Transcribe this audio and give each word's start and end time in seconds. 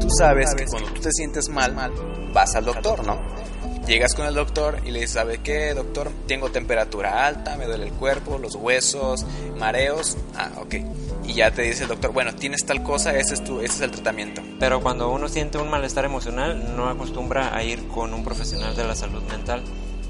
Tú 0.00 0.08
sabes 0.16 0.54
que 0.54 0.64
cuando 0.66 0.90
tú 0.92 1.00
te 1.00 1.12
sientes 1.12 1.48
mal, 1.48 1.74
vas 2.32 2.54
al 2.54 2.64
doctor, 2.64 3.04
¿no? 3.04 3.20
Llegas 3.86 4.14
con 4.14 4.26
el 4.26 4.34
doctor 4.34 4.80
y 4.84 4.90
le 4.90 5.00
dices, 5.00 5.12
¿sabe 5.12 5.38
qué, 5.38 5.72
doctor? 5.72 6.10
Tengo 6.26 6.50
temperatura 6.50 7.26
alta, 7.26 7.56
me 7.56 7.64
duele 7.64 7.84
el 7.84 7.92
cuerpo, 7.92 8.38
los 8.38 8.54
huesos, 8.54 9.24
mareos. 9.56 10.18
Ah, 10.34 10.50
ok. 10.60 10.74
Y 11.24 11.32
ya 11.32 11.50
te 11.50 11.62
dice 11.62 11.84
el 11.84 11.88
doctor, 11.88 12.12
bueno, 12.12 12.34
tienes 12.34 12.66
tal 12.66 12.82
cosa, 12.82 13.16
ese 13.16 13.32
es, 13.32 13.44
tu, 13.44 13.60
ese 13.60 13.76
es 13.76 13.80
el 13.80 13.90
tratamiento. 13.90 14.42
Pero 14.60 14.82
cuando 14.82 15.10
uno 15.10 15.28
siente 15.28 15.56
un 15.56 15.70
malestar 15.70 16.04
emocional, 16.04 16.76
no 16.76 16.88
acostumbra 16.88 17.56
a 17.56 17.62
ir 17.62 17.88
con 17.88 18.12
un 18.12 18.24
profesional 18.24 18.76
de 18.76 18.84
la 18.84 18.94
salud 18.94 19.22
mental. 19.22 19.62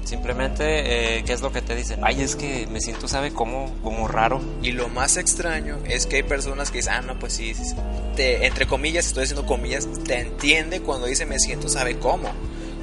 Simplemente, 0.09 1.17
eh, 1.17 1.23
¿qué 1.23 1.33
es 1.33 1.41
lo 1.41 1.51
que 1.51 1.61
te 1.61 1.75
dicen? 1.75 1.99
Ay, 2.01 2.23
es 2.23 2.35
que 2.35 2.65
me 2.65 2.81
siento, 2.81 3.07
¿sabe 3.07 3.31
cómo? 3.31 3.71
Como 3.83 4.07
raro. 4.07 4.41
Y 4.63 4.71
lo 4.71 4.89
más 4.89 5.17
extraño 5.17 5.77
es 5.87 6.07
que 6.07 6.15
hay 6.15 6.23
personas 6.23 6.71
que 6.71 6.79
dicen, 6.79 6.93
ah, 6.93 7.01
no, 7.03 7.19
pues 7.19 7.33
sí, 7.33 7.53
sí, 7.53 7.63
sí. 7.63 7.75
Te, 8.15 8.47
entre 8.47 8.65
comillas, 8.65 9.05
estoy 9.05 9.25
diciendo 9.25 9.45
comillas, 9.45 9.87
te 10.07 10.19
entiende 10.21 10.81
cuando 10.81 11.05
dice 11.05 11.27
me 11.27 11.37
siento, 11.37 11.69
¿sabe 11.69 11.99
cómo? 11.99 12.31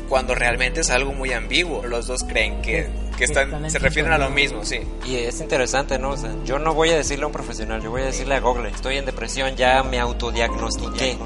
Cuando 0.08 0.36
realmente 0.36 0.82
es 0.82 0.90
algo 0.90 1.14
muy 1.14 1.32
ambiguo. 1.32 1.84
Los 1.84 2.06
dos 2.06 2.22
creen 2.22 2.62
que, 2.62 2.90
que 3.18 3.24
están, 3.24 3.68
se 3.72 3.80
refieren 3.80 4.12
a 4.12 4.18
lo 4.18 4.30
mismo, 4.30 4.64
sí. 4.64 4.78
Y 5.04 5.16
es 5.16 5.40
interesante, 5.40 5.98
¿no? 5.98 6.10
O 6.10 6.16
sea, 6.16 6.32
yo 6.44 6.60
no 6.60 6.74
voy 6.74 6.90
a 6.90 6.96
decirle 6.96 7.24
a 7.24 7.26
un 7.26 7.32
profesional, 7.32 7.82
yo 7.82 7.90
voy 7.90 8.02
a 8.02 8.06
decirle 8.06 8.36
a 8.36 8.40
Google, 8.40 8.68
estoy 8.68 8.98
en 8.98 9.04
depresión, 9.04 9.56
ya 9.56 9.82
me 9.82 9.98
autodiagnostiqué. 9.98 11.18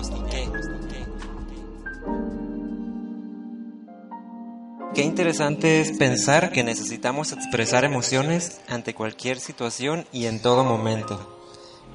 Qué 5.00 5.06
interesante 5.06 5.80
es 5.80 5.92
pensar 5.92 6.52
que 6.52 6.62
necesitamos 6.62 7.32
expresar 7.32 7.86
emociones 7.86 8.60
ante 8.68 8.92
cualquier 8.92 9.40
situación 9.40 10.04
y 10.12 10.26
en 10.26 10.42
todo 10.42 10.62
momento. 10.62 11.40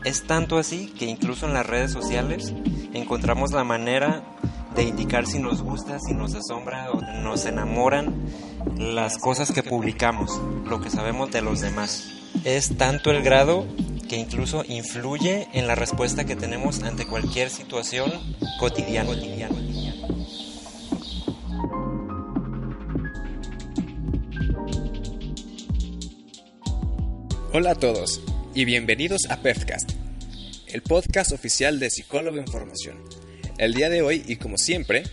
Es 0.03 0.25
tanto 0.25 0.57
así 0.57 0.87
que 0.87 1.05
incluso 1.05 1.45
en 1.45 1.53
las 1.53 1.67
redes 1.67 1.91
sociales 1.91 2.51
encontramos 2.95 3.51
la 3.51 3.63
manera 3.63 4.23
de 4.75 4.85
indicar 4.85 5.27
si 5.27 5.37
nos 5.37 5.61
gusta, 5.61 5.99
si 5.99 6.15
nos 6.15 6.33
asombra 6.33 6.89
o 6.93 6.99
nos 7.21 7.45
enamoran 7.45 8.25
las 8.75 9.19
cosas 9.19 9.51
que 9.51 9.61
publicamos, 9.61 10.41
lo 10.67 10.81
que 10.81 10.89
sabemos 10.89 11.29
de 11.29 11.43
los 11.43 11.61
demás. 11.61 12.09
Es 12.43 12.75
tanto 12.75 13.11
el 13.11 13.21
grado 13.21 13.67
que 14.09 14.17
incluso 14.17 14.63
influye 14.67 15.47
en 15.53 15.67
la 15.67 15.75
respuesta 15.75 16.25
que 16.25 16.35
tenemos 16.35 16.81
ante 16.81 17.05
cualquier 17.05 17.51
situación 17.51 18.11
cotidiana. 18.59 19.09
cotidiana. 19.11 19.64
Hola 27.57 27.71
a 27.71 27.75
todos 27.75 28.19
y 28.53 28.65
bienvenidos 28.65 29.21
a 29.29 29.41
PEFCAST, 29.41 29.91
el 30.67 30.81
podcast 30.81 31.31
oficial 31.31 31.79
de 31.79 31.89
Psicólogo 31.89 32.37
en 32.37 32.47
Formación. 32.47 32.97
El 33.57 33.73
día 33.73 33.89
de 33.89 34.01
hoy, 34.01 34.25
y 34.27 34.35
como 34.35 34.57
siempre, 34.57 35.03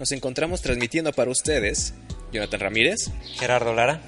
nos 0.00 0.10
encontramos 0.10 0.62
transmitiendo 0.62 1.12
para 1.12 1.30
ustedes 1.30 1.94
Jonathan 2.32 2.58
Ramírez. 2.58 3.12
Gerardo 3.38 3.72
Lara. 3.72 4.02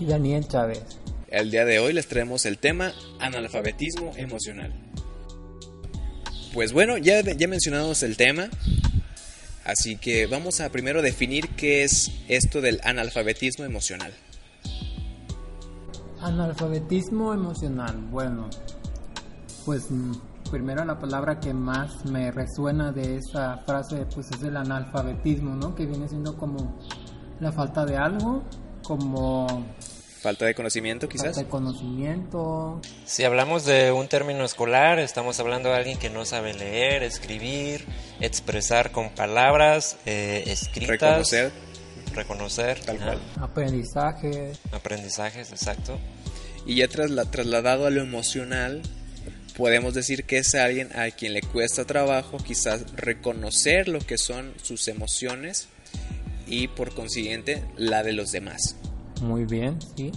Y 0.00 0.06
Daniel 0.06 0.48
Chávez. 0.48 0.80
El 1.28 1.50
día 1.50 1.66
de 1.66 1.80
hoy 1.80 1.92
les 1.92 2.06
traemos 2.06 2.46
el 2.46 2.56
tema 2.56 2.94
analfabetismo 3.18 4.14
emocional. 4.16 4.72
Pues 6.54 6.72
bueno, 6.72 6.96
ya, 6.96 7.20
ya 7.20 7.46
mencionamos 7.46 8.02
el 8.02 8.16
tema, 8.16 8.48
así 9.64 9.96
que 9.96 10.24
vamos 10.24 10.60
a 10.60 10.72
primero 10.72 11.02
definir 11.02 11.50
qué 11.58 11.84
es 11.84 12.10
esto 12.26 12.62
del 12.62 12.80
analfabetismo 12.84 13.66
emocional. 13.66 14.14
Analfabetismo 16.24 17.34
emocional. 17.34 17.96
Bueno, 18.10 18.48
pues 19.64 19.90
mm, 19.90 20.12
primero 20.50 20.84
la 20.84 20.98
palabra 20.98 21.38
que 21.38 21.52
más 21.52 22.04
me 22.06 22.30
resuena 22.30 22.92
de 22.92 23.16
esa 23.16 23.58
frase 23.66 24.06
pues 24.14 24.30
es 24.30 24.42
el 24.42 24.56
analfabetismo, 24.56 25.54
¿no? 25.54 25.74
Que 25.74 25.86
viene 25.86 26.08
siendo 26.08 26.36
como 26.36 26.78
la 27.40 27.52
falta 27.52 27.84
de 27.84 27.96
algo, 27.96 28.42
como 28.82 29.46
Falta 30.24 30.46
de 30.46 30.54
conocimiento 30.54 31.06
quizás. 31.06 31.26
falta 31.26 31.40
de 31.42 31.48
conocimiento. 31.48 32.80
Si 33.04 33.24
hablamos 33.24 33.66
de 33.66 33.92
un 33.92 34.08
término 34.08 34.42
escolar, 34.46 34.98
estamos 34.98 35.38
hablando 35.38 35.68
de 35.68 35.76
alguien 35.76 35.98
que 35.98 36.08
no 36.08 36.24
sabe 36.24 36.54
leer, 36.54 37.02
escribir, 37.02 37.84
expresar 38.20 38.90
con 38.90 39.10
palabras 39.10 39.98
eh, 40.06 40.44
escritas, 40.46 40.88
Reconocer, 40.88 41.52
reconocer, 42.14 42.80
Tal 42.80 42.98
cual. 42.98 43.20
Aprendizaje. 43.40 44.52
aprendizajes, 44.72 45.50
exacto. 45.52 45.98
Y 46.66 46.76
ya 46.76 46.88
trasla- 46.88 47.30
trasladado 47.30 47.86
a 47.86 47.90
lo 47.90 48.00
emocional, 48.00 48.82
podemos 49.56 49.94
decir 49.94 50.24
que 50.24 50.38
es 50.38 50.54
alguien 50.54 50.88
a 50.98 51.10
quien 51.10 51.32
le 51.34 51.42
cuesta 51.42 51.84
trabajo 51.84 52.38
quizás 52.38 52.90
reconocer 52.96 53.88
lo 53.88 53.98
que 54.00 54.18
son 54.18 54.54
sus 54.62 54.88
emociones 54.88 55.68
y 56.46 56.68
por 56.68 56.94
consiguiente 56.94 57.62
la 57.76 58.02
de 58.02 58.12
los 58.12 58.30
demás. 58.32 58.76
Muy 59.20 59.44
bien, 59.44 59.78
sí. 59.96 60.10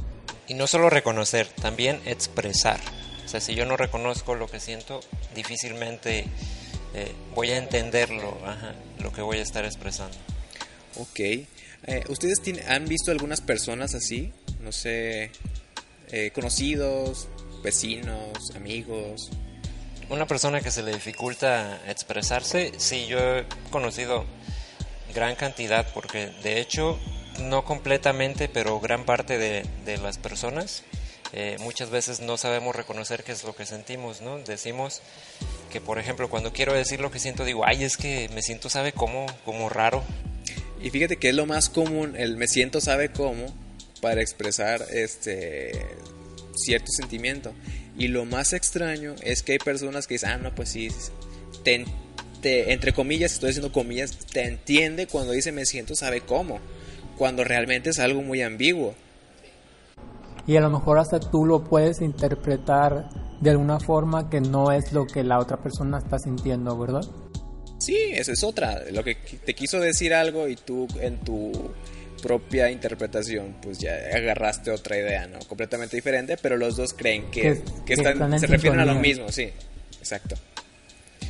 Y 0.47 0.53
no 0.53 0.65
solo 0.67 0.89
reconocer, 0.89 1.47
también 1.61 1.99
expresar. 2.05 2.79
O 3.25 3.27
sea, 3.27 3.41
si 3.41 3.53
yo 3.55 3.65
no 3.65 3.75
reconozco 3.75 4.35
lo 4.35 4.47
que 4.47 4.59
siento, 4.61 5.01
difícilmente 5.35 6.25
eh, 6.93 7.11
voy 7.35 7.51
a 7.51 7.57
entenderlo, 7.57 8.37
ajá, 8.45 8.73
lo 8.99 9.11
que 9.11 9.21
voy 9.21 9.37
a 9.39 9.41
estar 9.41 9.65
expresando. 9.65 10.15
Ok. 10.95 11.19
Eh, 11.83 12.03
¿Ustedes 12.09 12.41
han 12.67 12.85
visto 12.85 13.11
algunas 13.11 13.41
personas 13.41 13.95
así? 13.95 14.33
No 14.61 14.71
sé, 14.71 15.31
eh, 16.11 16.31
conocidos, 16.33 17.27
vecinos, 17.63 18.51
amigos. 18.55 19.29
Una 20.09 20.25
persona 20.25 20.61
que 20.61 20.71
se 20.71 20.83
le 20.83 20.93
dificulta 20.93 21.81
expresarse, 21.89 22.71
sí, 22.77 23.05
yo 23.07 23.19
he 23.19 23.45
conocido 23.71 24.25
gran 25.13 25.35
cantidad, 25.35 25.85
porque 25.93 26.27
de 26.43 26.59
hecho, 26.59 26.97
no 27.41 27.63
completamente, 27.65 28.49
pero 28.49 28.79
gran 28.79 29.05
parte 29.05 29.37
de, 29.37 29.65
de 29.85 29.97
las 29.97 30.17
personas 30.17 30.83
eh, 31.33 31.57
muchas 31.59 31.89
veces 31.89 32.21
no 32.21 32.37
sabemos 32.37 32.75
reconocer 32.75 33.23
qué 33.23 33.33
es 33.33 33.43
lo 33.43 33.55
que 33.55 33.65
sentimos, 33.65 34.21
¿no? 34.21 34.37
Decimos 34.39 35.01
que, 35.71 35.81
por 35.81 35.99
ejemplo, 35.99 36.29
cuando 36.29 36.53
quiero 36.53 36.73
decir 36.73 37.01
lo 37.01 37.11
que 37.11 37.19
siento, 37.19 37.43
digo, 37.43 37.65
ay, 37.65 37.83
es 37.83 37.97
que 37.97 38.29
me 38.33 38.41
siento, 38.41 38.69
¿sabe 38.69 38.93
cómo? 38.93 39.25
Como 39.43 39.67
raro. 39.69 40.03
Y 40.81 40.89
fíjate 40.89 41.17
que 41.17 41.29
es 41.29 41.35
lo 41.35 41.45
más 41.45 41.69
común, 41.69 42.15
el 42.15 42.37
me 42.37 42.47
siento 42.47 42.81
sabe 42.81 43.11
cómo, 43.11 43.45
para 44.01 44.21
expresar 44.21 44.81
este 44.91 45.71
cierto 46.55 46.87
sentimiento. 46.91 47.53
Y 47.97 48.09
lo 48.09 48.25
más 48.25 48.53
extraño 48.53 49.15
es 49.23 49.41
que 49.41 49.53
hay 49.53 49.59
personas 49.59 50.05
que 50.07 50.15
dicen, 50.15 50.29
ah, 50.29 50.37
no, 50.37 50.55
pues 50.55 50.69
sí, 50.69 50.89
te, 51.63 52.71
entre 52.71 52.93
comillas, 52.93 53.33
estoy 53.33 53.49
haciendo 53.49 53.71
comillas, 53.71 54.17
te 54.31 54.45
entiende 54.45 55.07
cuando 55.07 55.33
dice 55.33 55.51
me 55.51 55.65
siento 55.65 55.95
sabe 55.95 56.21
cómo, 56.21 56.59
cuando 57.17 57.43
realmente 57.43 57.89
es 57.89 57.99
algo 57.99 58.21
muy 58.21 58.41
ambiguo. 58.41 58.93
Y 60.45 60.55
a 60.55 60.61
lo 60.61 60.69
mejor 60.69 60.99
hasta 60.99 61.19
tú 61.19 61.45
lo 61.45 61.63
puedes 61.63 62.01
interpretar 62.01 63.09
de 63.41 63.49
alguna 63.49 63.79
forma 63.79 64.29
que 64.29 64.39
no 64.39 64.71
es 64.71 64.93
lo 64.93 65.05
que 65.05 65.23
la 65.23 65.39
otra 65.39 65.57
persona 65.57 65.97
está 65.97 66.19
sintiendo, 66.19 66.77
¿verdad? 66.77 67.03
Sí, 67.87 67.97
esa 68.11 68.33
es 68.33 68.43
otra, 68.43 68.83
lo 68.91 69.01
que 69.03 69.15
te 69.15 69.53
quiso 69.55 69.79
decir 69.79 70.13
algo 70.13 70.47
y 70.49 70.55
tú 70.57 70.87
en 70.99 71.19
tu 71.19 71.73
propia 72.21 72.69
interpretación 72.69 73.55
pues 73.61 73.77
ya 73.77 73.93
agarraste 74.13 74.71
otra 74.71 74.97
idea, 74.97 75.27
¿no? 75.27 75.39
Completamente 75.47 75.95
diferente, 75.95 76.35
pero 76.35 76.57
los 76.57 76.75
dos 76.75 76.93
creen 76.93 77.31
que, 77.31 77.41
Que- 77.41 77.63
que 77.63 77.85
que 77.85 77.93
están, 77.93 78.39
se 78.39 78.47
refieren 78.47 78.79
a 78.81 78.85
lo 78.85 78.95
mismo, 78.95 79.31
sí, 79.31 79.49
exacto. 79.99 80.35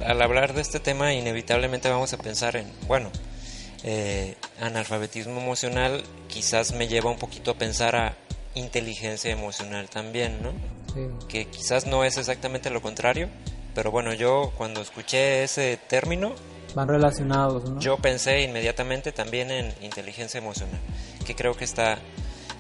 Al 0.03 0.19
hablar 0.22 0.53
de 0.56 0.62
este 0.62 0.79
tema, 0.79 1.13
inevitablemente 1.13 1.90
vamos 1.90 2.13
a 2.13 2.18
pensar 2.18 2.56
en, 2.56 2.66
bueno, 2.88 3.12
eh, 3.84 4.34
analfabetismo 4.59 5.39
emocional 5.39 6.03
quizás 6.28 6.72
me 6.74 6.88
lleva 6.88 7.12
un 7.12 7.19
poquito 7.19 7.51
a 7.51 7.57
pensar 7.57 7.95
a 7.95 8.16
inteligencia 8.56 9.29
emocional 9.31 9.89
también, 9.89 10.41
¿no? 10.41 10.51
Sí. 10.94 11.28
Que 11.28 11.45
quizás 11.45 11.85
no 11.85 12.03
es 12.03 12.18
exactamente 12.18 12.69
lo 12.72 12.81
contrario, 12.81 13.29
pero 13.77 13.91
bueno, 13.91 14.11
yo 14.11 14.51
cuando 14.57 14.81
escuché 14.81 15.44
ese 15.44 15.77
término, 15.88 16.33
Van 16.74 16.88
relacionados, 16.88 17.69
¿no? 17.69 17.79
yo 17.79 17.97
pensé 17.97 18.41
inmediatamente 18.41 19.12
también 19.12 19.51
en 19.51 19.71
inteligencia 19.83 20.39
emocional, 20.39 20.79
que 21.27 21.35
creo 21.35 21.53
que 21.53 21.63
está 21.63 22.00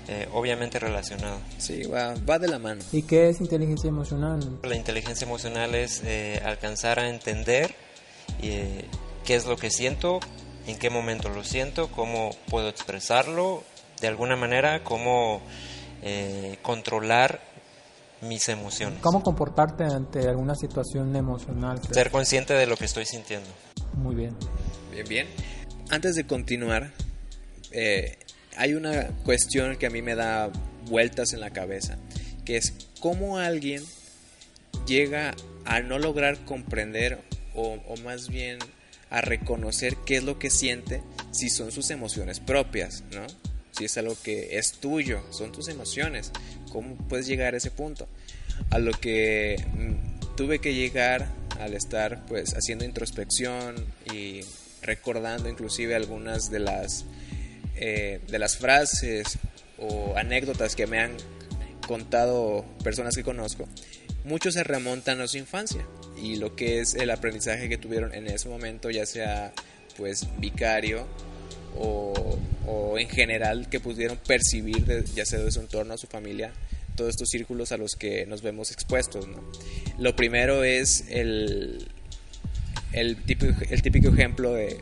eh, 0.07 0.29
obviamente 0.31 0.77
relacionado. 0.77 1.39
Sí, 1.57 1.81
va, 1.87 2.13
va 2.29 2.37
de 2.37 2.47
la 2.47 2.59
mano. 2.59 2.83
¿Y 2.91 3.01
qué 3.01 3.29
es 3.29 3.41
inteligencia 3.41 3.87
emocional? 3.87 4.59
La 4.61 4.75
inteligencia 4.75 5.25
emocional 5.25 5.73
es 5.73 6.03
eh, 6.05 6.39
alcanzar 6.45 6.99
a 6.99 7.09
entender 7.09 7.73
eh, 8.43 8.85
qué 9.25 9.33
es 9.33 9.47
lo 9.47 9.57
que 9.57 9.71
siento, 9.71 10.19
en 10.67 10.77
qué 10.77 10.91
momento 10.91 11.29
lo 11.29 11.43
siento, 11.43 11.87
cómo 11.87 12.29
puedo 12.47 12.69
expresarlo, 12.69 13.63
de 14.01 14.07
alguna 14.07 14.35
manera, 14.35 14.83
cómo 14.83 15.41
eh, 16.03 16.59
controlar 16.61 17.41
mis 18.21 18.49
emociones. 18.49 18.99
¿Cómo 19.01 19.23
comportarte 19.23 19.83
ante 19.83 20.27
alguna 20.27 20.55
situación 20.55 21.15
emocional? 21.15 21.79
Ser 21.91 22.11
consciente 22.11 22.53
de 22.53 22.65
lo 22.65 22.77
que 22.77 22.85
estoy 22.85 23.05
sintiendo. 23.05 23.49
Muy 23.93 24.15
bien. 24.15 24.35
Bien, 24.91 25.07
bien. 25.07 25.27
Antes 25.89 26.15
de 26.15 26.25
continuar, 26.25 26.91
eh, 27.71 28.17
hay 28.57 28.73
una 28.73 29.07
cuestión 29.23 29.77
que 29.77 29.85
a 29.85 29.89
mí 29.89 30.01
me 30.01 30.15
da 30.15 30.49
vueltas 30.87 31.33
en 31.33 31.39
la 31.39 31.51
cabeza, 31.51 31.97
que 32.45 32.57
es 32.57 32.73
cómo 32.99 33.37
alguien 33.37 33.83
llega 34.85 35.35
a 35.65 35.81
no 35.81 35.99
lograr 35.99 36.43
comprender 36.45 37.21
o, 37.55 37.77
o 37.87 37.97
más 37.97 38.29
bien 38.29 38.57
a 39.09 39.21
reconocer 39.21 39.95
qué 40.05 40.17
es 40.17 40.23
lo 40.23 40.39
que 40.39 40.49
siente 40.49 41.01
si 41.31 41.49
son 41.49 41.71
sus 41.71 41.89
emociones 41.91 42.39
propias, 42.39 43.03
¿no? 43.11 43.25
Si 43.71 43.85
es 43.85 43.97
algo 43.97 44.17
que 44.23 44.57
es 44.57 44.73
tuyo, 44.73 45.21
son 45.29 45.51
tus 45.51 45.67
emociones. 45.67 46.31
¿Cómo 46.77 46.95
puedes 47.09 47.25
llegar 47.25 47.55
a 47.55 47.57
ese 47.57 47.71
punto? 47.71 48.07
A 48.69 48.77
lo 48.77 48.91
que 48.91 49.55
mm, 49.73 50.35
tuve 50.35 50.59
que 50.59 50.75
llegar 50.75 51.27
al 51.59 51.73
estar 51.73 52.23
pues 52.27 52.53
haciendo 52.53 52.85
introspección 52.85 53.83
y 54.13 54.41
recordando 54.83 55.49
inclusive 55.49 55.95
algunas 55.95 56.51
de 56.51 56.59
las 56.59 57.05
eh, 57.77 58.19
de 58.27 58.37
las 58.37 58.57
frases 58.57 59.39
o 59.79 60.15
anécdotas 60.17 60.75
que 60.75 60.85
me 60.85 60.99
han 60.99 61.17
contado 61.87 62.63
personas 62.83 63.15
que 63.15 63.23
conozco, 63.23 63.67
muchos 64.23 64.53
se 64.53 64.63
remontan 64.63 65.19
a 65.19 65.27
su 65.27 65.39
infancia 65.39 65.83
y 66.15 66.35
lo 66.35 66.55
que 66.55 66.79
es 66.79 66.93
el 66.93 67.09
aprendizaje 67.09 67.69
que 67.69 67.79
tuvieron 67.79 68.13
en 68.13 68.27
ese 68.27 68.49
momento, 68.49 68.91
ya 68.91 69.07
sea 69.07 69.51
pues 69.97 70.27
vicario 70.37 71.07
o, 71.75 72.37
o 72.65 72.97
en 72.97 73.09
general 73.09 73.69
que 73.69 73.79
pudieron 73.79 74.17
percibir 74.17 74.85
de, 74.85 75.03
ya 75.15 75.25
sea 75.25 75.39
de 75.39 75.51
su 75.51 75.59
entorno, 75.59 75.93
a 75.93 75.97
su 75.97 76.07
familia, 76.07 76.51
todos 76.95 77.11
estos 77.11 77.29
círculos 77.29 77.71
a 77.71 77.77
los 77.77 77.95
que 77.95 78.25
nos 78.25 78.41
vemos 78.41 78.71
expuestos. 78.71 79.27
¿no? 79.27 79.41
Lo 79.99 80.15
primero 80.15 80.63
es 80.63 81.05
el, 81.09 81.87
el, 82.93 83.23
típico, 83.23 83.53
el 83.69 83.81
típico 83.81 84.09
ejemplo 84.09 84.53
de 84.53 84.79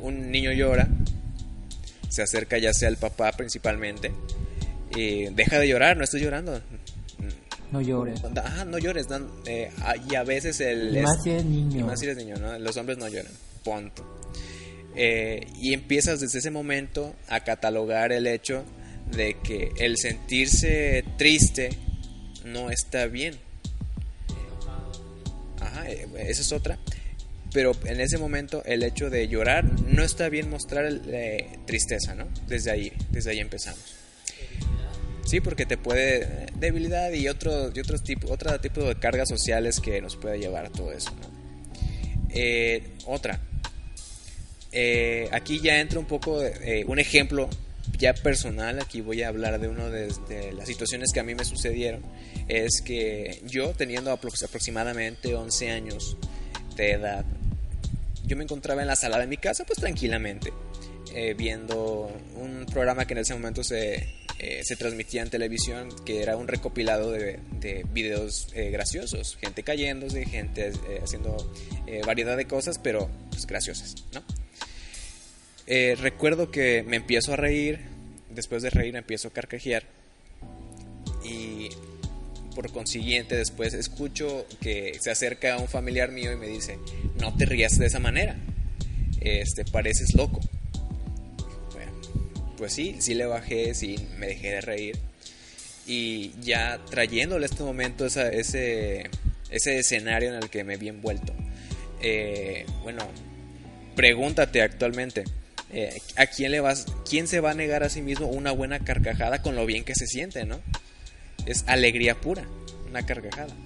un 0.00 0.30
niño 0.30 0.52
llora, 0.52 0.88
se 2.08 2.22
acerca 2.22 2.58
ya 2.58 2.72
sea 2.72 2.88
el 2.88 2.96
papá 2.96 3.32
principalmente, 3.32 4.12
y 4.96 5.26
deja 5.26 5.58
de 5.58 5.68
llorar, 5.68 5.96
no 5.96 6.04
estoy 6.04 6.20
llorando. 6.22 6.60
No 7.70 7.80
llores. 7.80 8.20
Ajá, 8.24 8.64
no 8.64 8.78
llores. 8.78 9.06
eh, 9.46 9.70
y 10.10 10.14
a 10.16 10.24
veces 10.24 10.60
el... 10.60 10.96
Y 10.96 11.00
más 11.02 11.22
si 11.22 11.30
eres 11.30 11.44
niño. 11.44 11.80
Y 11.80 11.82
más 11.84 12.00
si 12.00 12.06
eres 12.06 12.16
niño, 12.16 12.36
¿no? 12.36 12.58
Los 12.58 12.76
hombres 12.76 12.98
no 12.98 13.06
lloran. 13.08 13.30
Punto. 13.62 14.19
Eh, 14.96 15.46
y 15.60 15.72
empiezas 15.72 16.20
desde 16.20 16.40
ese 16.40 16.50
momento 16.50 17.14
a 17.28 17.40
catalogar 17.40 18.12
el 18.12 18.26
hecho 18.26 18.64
de 19.12 19.36
que 19.42 19.72
el 19.78 19.96
sentirse 19.96 21.04
triste 21.16 21.70
no 22.44 22.70
está 22.70 23.06
bien. 23.06 23.36
Ajá, 25.60 25.88
eh, 25.88 26.08
esa 26.18 26.42
es 26.42 26.52
otra. 26.52 26.78
Pero 27.52 27.72
en 27.84 28.00
ese 28.00 28.16
momento 28.18 28.62
el 28.64 28.82
hecho 28.84 29.10
de 29.10 29.26
llorar 29.26 29.64
no 29.64 30.04
está 30.04 30.28
bien 30.28 30.48
mostrar 30.48 30.86
eh, 31.06 31.58
tristeza, 31.66 32.14
¿no? 32.14 32.28
Desde 32.46 32.70
ahí, 32.70 32.92
desde 33.10 33.30
ahí 33.30 33.40
empezamos. 33.40 33.96
Sí, 35.24 35.40
porque 35.40 35.66
te 35.66 35.76
puede 35.76 36.46
debilidad 36.56 37.12
y 37.12 37.28
otro, 37.28 37.70
y 37.74 37.80
otro 37.80 37.98
tipo, 37.98 38.32
otro 38.32 38.58
tipo 38.60 38.82
de 38.82 38.96
cargas 38.96 39.28
sociales 39.28 39.80
que 39.80 40.00
nos 40.00 40.16
puede 40.16 40.38
llevar 40.38 40.66
a 40.66 40.70
todo 40.70 40.92
eso. 40.92 41.12
¿no? 41.12 41.30
Otra, 43.06 43.40
eh, 44.72 45.28
aquí 45.32 45.60
ya 45.60 45.80
entra 45.80 45.98
un 45.98 46.06
poco 46.06 46.42
eh, 46.42 46.84
un 46.86 46.98
ejemplo 46.98 47.48
ya 47.98 48.14
personal. 48.14 48.80
Aquí 48.80 49.00
voy 49.00 49.22
a 49.22 49.28
hablar 49.28 49.60
de 49.60 49.68
una 49.68 49.88
de, 49.88 50.12
de, 50.28 50.52
las 50.52 50.66
situaciones 50.66 51.12
que 51.12 51.20
a 51.20 51.24
mí 51.24 51.34
me 51.34 51.44
sucedieron. 51.44 52.02
Es 52.48 52.80
que 52.84 53.42
yo, 53.46 53.72
teniendo 53.72 54.12
aproximadamente 54.12 55.34
11 55.34 55.70
años 55.70 56.16
de 56.76 56.92
edad, 56.92 57.24
yo 58.26 58.36
me 58.36 58.44
encontraba 58.44 58.82
en 58.82 58.88
la 58.88 58.96
sala 58.96 59.18
de 59.18 59.26
mi 59.26 59.36
casa, 59.36 59.64
pues 59.64 59.78
tranquilamente, 59.78 60.52
viendo 61.36 62.10
un 62.36 62.66
programa 62.66 63.04
que 63.04 63.14
en 63.14 63.18
ese 63.18 63.34
momento 63.34 63.64
se 63.64 64.19
eh, 64.42 64.62
se 64.64 64.74
transmitía 64.74 65.20
en 65.20 65.28
televisión, 65.28 65.90
que 66.06 66.22
era 66.22 66.34
un 66.34 66.48
recopilado 66.48 67.12
de, 67.12 67.40
de 67.60 67.84
videos 67.92 68.48
eh, 68.54 68.70
graciosos, 68.70 69.36
gente 69.36 69.62
cayéndose, 69.62 70.24
gente 70.24 70.68
eh, 70.88 71.00
haciendo 71.02 71.36
variedad 72.06 72.38
de 72.38 72.46
cosas, 72.46 72.78
pero 72.78 73.10
pues, 73.30 73.44
graciosas, 73.46 73.96
recuerdo 75.66 76.50
que 76.50 76.82
me 76.84 76.96
empiezo 76.96 77.34
a 77.34 77.36
reír, 77.36 77.80
después 78.30 78.62
de 78.62 78.70
reír 78.70 78.96
empiezo 78.96 79.28
a 79.28 79.32
carcajear 79.32 79.82
y 81.22 81.68
por 82.54 82.72
consiguiente 82.72 83.36
después 83.36 83.74
escucho 83.74 84.46
que 84.62 84.96
se 85.00 85.10
acerca 85.10 85.58
un 85.58 85.68
familiar 85.68 86.12
mío 86.12 86.32
y 86.32 86.36
me 86.36 86.46
dice, 86.46 86.78
no 87.20 87.36
te 87.36 87.44
rías 87.44 87.78
de 87.78 87.86
esa 87.86 87.98
manera, 87.98 88.38
este, 89.20 89.66
pareces 89.66 90.14
loco 90.14 90.40
pues 92.60 92.74
sí, 92.74 92.96
sí 93.00 93.14
le 93.14 93.24
bajé, 93.24 93.74
sí 93.74 93.96
me 94.18 94.26
dejé 94.26 94.50
de 94.50 94.60
reír. 94.60 94.98
Y 95.86 96.32
ya 96.42 96.78
trayéndole 96.90 97.46
a 97.46 97.48
este 97.48 97.62
momento 97.62 98.04
esa, 98.04 98.28
ese, 98.28 99.08
ese 99.50 99.78
escenario 99.78 100.28
en 100.28 100.34
el 100.34 100.50
que 100.50 100.62
me 100.62 100.76
vi 100.76 100.88
envuelto. 100.88 101.32
Eh, 102.02 102.66
bueno, 102.82 103.02
pregúntate 103.96 104.60
actualmente, 104.60 105.24
eh, 105.72 106.02
¿a 106.16 106.26
quién 106.26 106.52
le 106.52 106.60
vas, 106.60 106.84
quién 107.08 107.26
se 107.28 107.40
va 107.40 107.52
a 107.52 107.54
negar 107.54 107.82
a 107.82 107.88
sí 107.88 108.02
mismo 108.02 108.26
una 108.26 108.52
buena 108.52 108.80
carcajada 108.80 109.40
con 109.40 109.56
lo 109.56 109.64
bien 109.64 109.82
que 109.82 109.94
se 109.94 110.06
siente, 110.06 110.44
no? 110.44 110.60
Es 111.46 111.64
alegría 111.66 112.20
pura, 112.20 112.44
una 112.90 113.06
carcajada. 113.06 113.56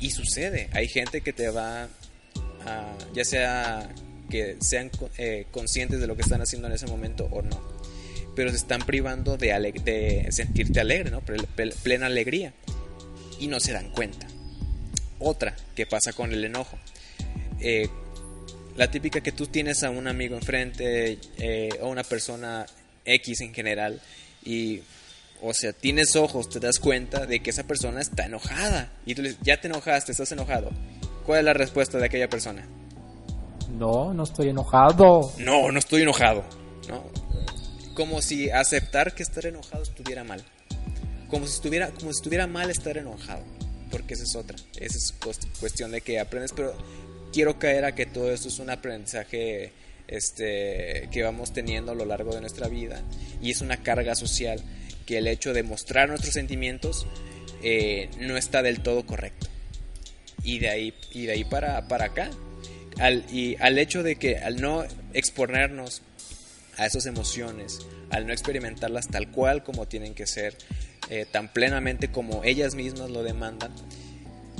Y 0.00 0.12
sucede, 0.12 0.70
hay 0.72 0.88
gente 0.88 1.20
que 1.20 1.34
te 1.34 1.50
va 1.50 1.90
a, 2.64 2.96
ya 3.14 3.24
sea 3.26 3.86
que 4.28 4.56
sean 4.60 4.90
eh, 5.18 5.46
conscientes 5.50 6.00
de 6.00 6.06
lo 6.06 6.16
que 6.16 6.22
están 6.22 6.40
haciendo 6.40 6.68
en 6.68 6.74
ese 6.74 6.86
momento 6.86 7.28
o 7.30 7.42
no. 7.42 7.60
Pero 8.34 8.50
se 8.50 8.56
están 8.56 8.82
privando 8.82 9.36
de, 9.36 9.72
de 9.84 10.26
sentirte 10.30 10.80
alegre, 10.80 11.10
¿no? 11.10 11.22
Plena 11.82 12.06
alegría. 12.06 12.52
Y 13.38 13.46
no 13.46 13.60
se 13.60 13.72
dan 13.72 13.90
cuenta. 13.90 14.26
Otra 15.18 15.56
que 15.74 15.86
pasa 15.86 16.12
con 16.12 16.32
el 16.32 16.44
enojo. 16.44 16.78
Eh, 17.60 17.88
la 18.76 18.90
típica 18.90 19.22
que 19.22 19.32
tú 19.32 19.46
tienes 19.46 19.82
a 19.82 19.90
un 19.90 20.06
amigo 20.06 20.36
enfrente 20.36 21.18
eh, 21.38 21.70
o 21.80 21.88
una 21.88 22.02
persona 22.02 22.66
X 23.04 23.40
en 23.40 23.54
general 23.54 24.00
y 24.44 24.82
o 25.42 25.52
sea, 25.52 25.72
tienes 25.72 26.16
ojos, 26.16 26.48
te 26.48 26.60
das 26.60 26.78
cuenta 26.78 27.26
de 27.26 27.40
que 27.40 27.50
esa 27.50 27.64
persona 27.64 28.00
está 28.00 28.26
enojada 28.26 28.90
y 29.04 29.14
tú 29.14 29.22
le 29.22 29.30
dices, 29.30 29.44
ya 29.44 29.60
te 29.60 29.68
enojaste, 29.68 30.12
estás 30.12 30.32
enojado. 30.32 30.70
¿Cuál 31.24 31.40
es 31.40 31.44
la 31.44 31.52
respuesta 31.52 31.98
de 31.98 32.06
aquella 32.06 32.28
persona? 32.28 32.66
No, 33.70 34.14
no 34.14 34.24
estoy 34.24 34.48
enojado. 34.48 35.32
No, 35.38 35.70
no 35.70 35.78
estoy 35.78 36.02
enojado. 36.02 36.44
¿no? 36.88 37.04
Como 37.94 38.22
si 38.22 38.50
aceptar 38.50 39.14
que 39.14 39.22
estar 39.22 39.46
enojado 39.46 39.82
estuviera 39.82 40.24
mal. 40.24 40.42
Como 41.28 41.46
si 41.46 41.54
estuviera, 41.54 41.88
como 41.88 42.12
si 42.12 42.18
estuviera 42.18 42.46
mal 42.46 42.70
estar 42.70 42.96
enojado. 42.96 43.42
Porque 43.90 44.14
esa 44.14 44.24
es 44.24 44.36
otra. 44.36 44.56
Esa 44.78 44.98
es 44.98 45.14
cuestión 45.58 45.90
de 45.90 46.00
que 46.00 46.20
aprendes. 46.20 46.52
Pero 46.52 46.74
quiero 47.32 47.58
caer 47.58 47.84
a 47.84 47.94
que 47.94 48.06
todo 48.06 48.30
esto 48.30 48.48
es 48.48 48.58
un 48.58 48.70
aprendizaje 48.70 49.72
este, 50.08 51.08
que 51.10 51.22
vamos 51.22 51.52
teniendo 51.52 51.92
a 51.92 51.94
lo 51.94 52.04
largo 52.04 52.34
de 52.34 52.40
nuestra 52.40 52.68
vida. 52.68 53.02
Y 53.40 53.50
es 53.50 53.60
una 53.60 53.78
carga 53.78 54.14
social. 54.14 54.62
Que 55.06 55.18
el 55.18 55.26
hecho 55.28 55.52
de 55.52 55.62
mostrar 55.62 56.08
nuestros 56.08 56.34
sentimientos 56.34 57.06
eh, 57.62 58.10
no 58.18 58.36
está 58.36 58.62
del 58.62 58.82
todo 58.82 59.06
correcto. 59.06 59.46
Y 60.42 60.58
de 60.58 60.68
ahí, 60.68 60.94
y 61.12 61.26
de 61.26 61.32
ahí 61.32 61.44
para, 61.44 61.88
para 61.88 62.06
acá 62.06 62.30
al, 62.98 63.24
y 63.32 63.56
al 63.60 63.78
hecho 63.78 64.02
de 64.02 64.16
que 64.16 64.38
al 64.38 64.60
no 64.60 64.84
exponernos 65.12 66.02
a 66.76 66.86
esas 66.86 67.06
emociones, 67.06 67.80
al 68.10 68.26
no 68.26 68.32
experimentarlas 68.32 69.08
tal 69.08 69.30
cual 69.30 69.62
como 69.62 69.86
tienen 69.86 70.14
que 70.14 70.26
ser, 70.26 70.56
eh, 71.08 71.26
tan 71.30 71.52
plenamente 71.52 72.10
como 72.10 72.42
ellas 72.44 72.74
mismas 72.74 73.10
lo 73.10 73.22
demandan, 73.22 73.72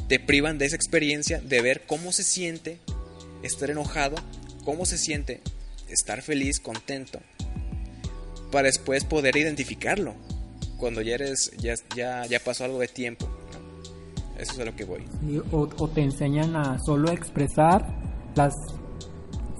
te 0.08 0.20
privan 0.20 0.58
de 0.58 0.66
esa 0.66 0.76
experiencia 0.76 1.40
de 1.40 1.60
ver 1.62 1.82
cómo 1.86 2.12
se 2.12 2.22
siente 2.22 2.78
estar 3.42 3.70
enojado, 3.70 4.16
cómo 4.64 4.86
se 4.86 4.98
siente 4.98 5.40
estar 5.88 6.22
feliz, 6.22 6.60
contento, 6.60 7.20
para 8.50 8.66
después 8.66 9.04
poder 9.04 9.36
identificarlo 9.36 10.14
cuando 10.78 11.02
ya 11.02 11.14
eres 11.14 11.50
ya, 11.58 11.74
ya, 11.94 12.26
ya 12.26 12.38
pasó 12.40 12.64
algo 12.64 12.78
de 12.78 12.88
tiempo. 12.88 13.28
Eso 14.38 14.52
es 14.52 14.58
a 14.58 14.64
lo 14.66 14.76
que 14.76 14.84
voy. 14.84 15.02
o, 15.50 15.60
o 15.60 15.88
te 15.88 16.02
enseñan 16.02 16.56
a 16.56 16.78
solo 16.78 17.10
expresar 17.10 18.05
las 18.36 18.54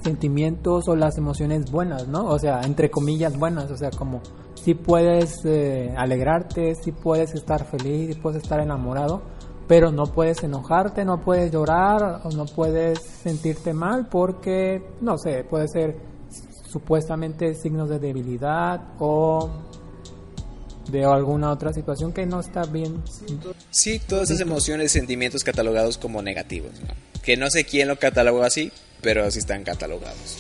sentimientos 0.05 0.87
o 0.89 0.95
las 0.95 1.19
emociones 1.19 1.71
buenas, 1.71 2.07
¿no? 2.07 2.27
O 2.27 2.39
sea, 2.39 2.61
entre 2.63 2.91
comillas 2.91 3.37
buenas, 3.37 3.71
o 3.71 3.77
sea, 3.77 3.91
como 3.91 4.21
si 4.55 4.75
puedes 4.75 5.45
eh, 5.45 5.93
alegrarte, 5.97 6.75
si 6.77 6.93
puedes 6.93 7.35
estar 7.35 7.65
feliz, 7.65 8.15
si 8.15 8.21
puedes 8.21 8.43
estar 8.43 8.61
enamorado, 8.61 9.23
pero 9.67 9.91
no 9.91 10.07
puedes 10.07 10.43
enojarte, 10.45 11.05
no 11.05 11.21
puedes 11.21 11.51
llorar 11.51 12.21
o 12.25 12.31
no 12.31 12.47
puedes 12.47 13.01
sentirte 13.01 13.73
mal 13.73 14.07
porque, 14.09 14.83
no 15.01 15.19
sé, 15.19 15.45
puede 15.45 15.67
ser 15.69 15.97
supuestamente 16.71 17.55
signos 17.55 17.89
de 17.89 17.99
debilidad 17.99 18.81
o 18.99 19.51
de 20.91 21.05
alguna 21.05 21.51
otra 21.51 21.73
situación 21.73 22.13
que 22.13 22.27
no 22.27 22.41
está 22.41 22.65
bien. 22.65 23.03
Sí, 23.71 23.99
todas 23.99 24.31
esas 24.31 24.41
emociones 24.41 24.93
sentimientos 24.93 25.43
catalogados 25.43 25.99
como 25.99 26.23
negativos, 26.23 26.73
¿no? 26.81 27.16
Que 27.27 27.37
no 27.37 27.51
sé 27.51 27.65
quién 27.65 27.89
lo 27.89 27.99
catalogó 27.99 28.45
así, 28.45 28.71
pero 29.03 29.25
así 29.25 29.41
están 29.41 29.65
catalogados. 29.65 30.37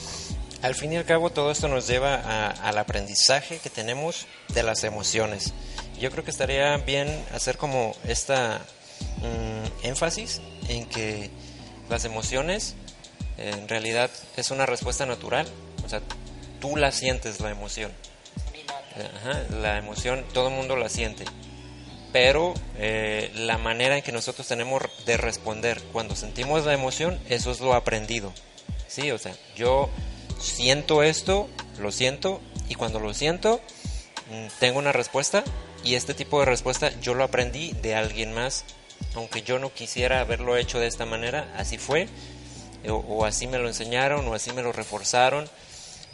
Al 0.62 0.76
fin 0.76 0.93
y 0.93 0.97
al 0.97 1.05
cabo 1.05 1.31
todo 1.31 1.50
esto 1.50 1.66
nos 1.66 1.88
lleva 1.88 2.14
a, 2.14 2.49
al 2.50 2.78
aprendizaje 2.78 3.59
que 3.59 3.71
tenemos 3.71 4.26
de 4.55 4.62
las 4.62 4.85
emociones. 4.85 5.52
Yo 6.00 6.12
creo 6.12 6.23
que 6.23 6.31
estaría 6.31 6.76
bien 6.76 7.09
hacer 7.35 7.57
como 7.57 7.97
esta 8.07 8.61
mm, 9.19 9.87
énfasis 9.87 10.40
en 10.69 10.87
que 10.87 11.28
las 11.90 12.05
emociones 12.05 12.76
en 13.37 13.69
realidad 13.69 14.09
es 14.37 14.52
una 14.52 14.64
respuesta 14.64 15.07
natural, 15.07 15.47
o 15.85 15.88
sea, 15.88 16.00
tú 16.61 16.76
la 16.76 16.93
sientes 16.93 17.40
la 17.40 17.50
emoción. 17.50 17.90
Ajá, 18.95 19.45
la 19.61 19.76
emoción 19.76 20.25
todo 20.33 20.49
el 20.49 20.55
mundo 20.55 20.76
la 20.76 20.88
siente, 20.88 21.25
pero 22.18 22.54
eh, 22.78 23.30
la 23.35 23.58
manera 23.58 23.99
en 23.99 24.02
que 24.02 24.11
nosotros 24.11 24.49
tenemos 24.49 24.80
de 25.04 25.18
responder 25.18 25.82
cuando 25.92 26.16
sentimos 26.16 26.64
la 26.64 26.73
emoción, 26.73 27.20
eso 27.28 27.50
es 27.50 27.61
lo 27.61 27.75
aprendido. 27.75 28.32
Sí, 28.88 29.11
o 29.11 29.18
sea, 29.18 29.35
yo 29.54 29.90
siento 30.40 31.02
esto, 31.02 31.46
lo 31.78 31.92
siento, 31.92 32.40
y 32.70 32.75
cuando 32.75 33.00
lo 33.00 33.12
siento, 33.12 33.61
mm, 34.30 34.46
tengo 34.61 34.78
una 34.78 34.92
respuesta, 34.92 35.44
y 35.85 35.94
este 35.94 36.14
tipo 36.14 36.40
de 36.40 36.46
respuesta 36.46 36.90
yo 37.02 37.12
lo 37.12 37.23
aprendí 37.23 37.73
de 37.82 37.94
alguien 37.94 38.32
más, 38.32 38.64
aunque 39.14 39.42
yo 39.42 39.58
no 39.58 39.75
quisiera 39.75 40.20
haberlo 40.20 40.56
hecho 40.56 40.80
de 40.80 40.87
esta 40.87 41.04
manera, 41.04 41.52
así 41.58 41.76
fue, 41.76 42.08
o, 42.88 42.94
o 42.94 43.26
así 43.26 43.46
me 43.46 43.58
lo 43.58 43.68
enseñaron, 43.68 44.26
o 44.26 44.32
así 44.32 44.54
me 44.54 44.62
lo 44.62 44.73
reforzaron. 44.73 45.50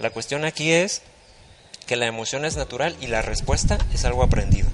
La 0.01 0.11
cuestión 0.11 0.45
aquí 0.45 0.73
es 0.73 1.03
que 1.87 1.95
la 1.95 2.07
emoción 2.07 2.45
es 2.45 2.57
natural 2.57 2.97
y 3.01 3.07
la 3.07 3.23
respuesta 3.23 3.79
es 3.95 4.05
algo 4.05 4.25
aprendido. 4.25 4.69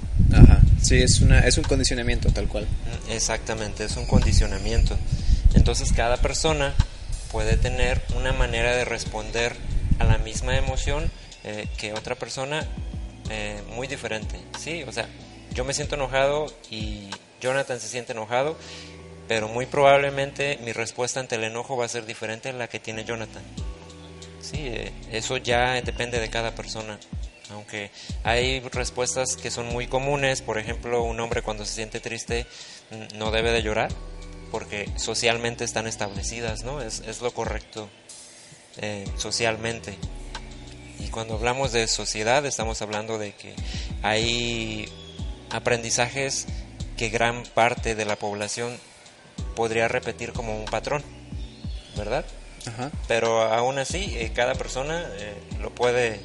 Sí, 0.88 1.02
es, 1.02 1.20
una, 1.20 1.40
es 1.40 1.58
un 1.58 1.64
condicionamiento 1.64 2.30
tal 2.30 2.48
cual. 2.48 2.64
Mm, 2.64 3.10
Exactamente, 3.12 3.84
es 3.84 3.98
un 3.98 4.06
condicionamiento. 4.06 4.96
Entonces 5.52 5.92
cada 5.92 6.16
persona 6.16 6.74
puede 7.30 7.58
tener 7.58 8.00
una 8.16 8.32
manera 8.32 8.74
de 8.74 8.86
responder 8.86 9.54
a 9.98 10.04
la 10.04 10.16
misma 10.16 10.56
emoción 10.56 11.10
eh, 11.44 11.68
que 11.76 11.92
otra 11.92 12.14
persona 12.14 12.66
eh, 13.28 13.60
muy 13.74 13.86
diferente. 13.86 14.40
Sí, 14.58 14.82
o 14.84 14.90
sea, 14.92 15.06
yo 15.52 15.62
me 15.66 15.74
siento 15.74 15.96
enojado 15.96 16.46
y 16.70 17.10
Jonathan 17.42 17.80
se 17.80 17.88
siente 17.88 18.12
enojado, 18.12 18.56
pero 19.28 19.46
muy 19.46 19.66
probablemente 19.66 20.58
mi 20.64 20.72
respuesta 20.72 21.20
ante 21.20 21.34
el 21.34 21.44
enojo 21.44 21.76
va 21.76 21.84
a 21.84 21.88
ser 21.88 22.06
diferente 22.06 22.48
a 22.48 22.54
la 22.54 22.66
que 22.68 22.80
tiene 22.80 23.04
Jonathan. 23.04 23.42
Sí, 24.40 24.56
eh, 24.60 24.90
eso 25.12 25.36
ya 25.36 25.74
depende 25.82 26.18
de 26.18 26.30
cada 26.30 26.54
persona. 26.54 26.98
Aunque 27.50 27.90
hay 28.24 28.60
respuestas 28.60 29.36
que 29.36 29.50
son 29.50 29.66
muy 29.66 29.86
comunes, 29.86 30.42
por 30.42 30.58
ejemplo, 30.58 31.02
un 31.02 31.18
hombre 31.20 31.42
cuando 31.42 31.64
se 31.64 31.74
siente 31.74 32.00
triste 32.00 32.46
mm, 32.90 33.18
no 33.18 33.30
debe 33.30 33.50
de 33.52 33.62
llorar, 33.62 33.90
porque 34.50 34.90
socialmente 34.96 35.64
están 35.64 35.86
establecidas, 35.86 36.64
¿no? 36.64 36.80
Es, 36.82 37.00
es 37.00 37.20
lo 37.20 37.32
correcto 37.32 37.88
eh, 38.80 39.04
socialmente. 39.16 39.96
Y 41.00 41.08
cuando 41.08 41.34
hablamos 41.34 41.72
de 41.72 41.86
sociedad 41.86 42.44
estamos 42.46 42.82
hablando 42.82 43.18
de 43.18 43.32
que 43.32 43.54
hay 44.02 44.88
aprendizajes 45.50 46.46
que 46.96 47.08
gran 47.08 47.44
parte 47.44 47.94
de 47.94 48.04
la 48.04 48.16
población 48.16 48.76
podría 49.56 49.88
repetir 49.88 50.32
como 50.32 50.56
un 50.56 50.64
patrón, 50.64 51.02
¿verdad? 51.96 52.24
Ajá. 52.66 52.90
Pero 53.06 53.42
aún 53.42 53.78
así, 53.78 54.16
eh, 54.18 54.32
cada 54.34 54.54
persona 54.54 55.04
eh, 55.16 55.34
lo 55.60 55.74
puede 55.74 56.20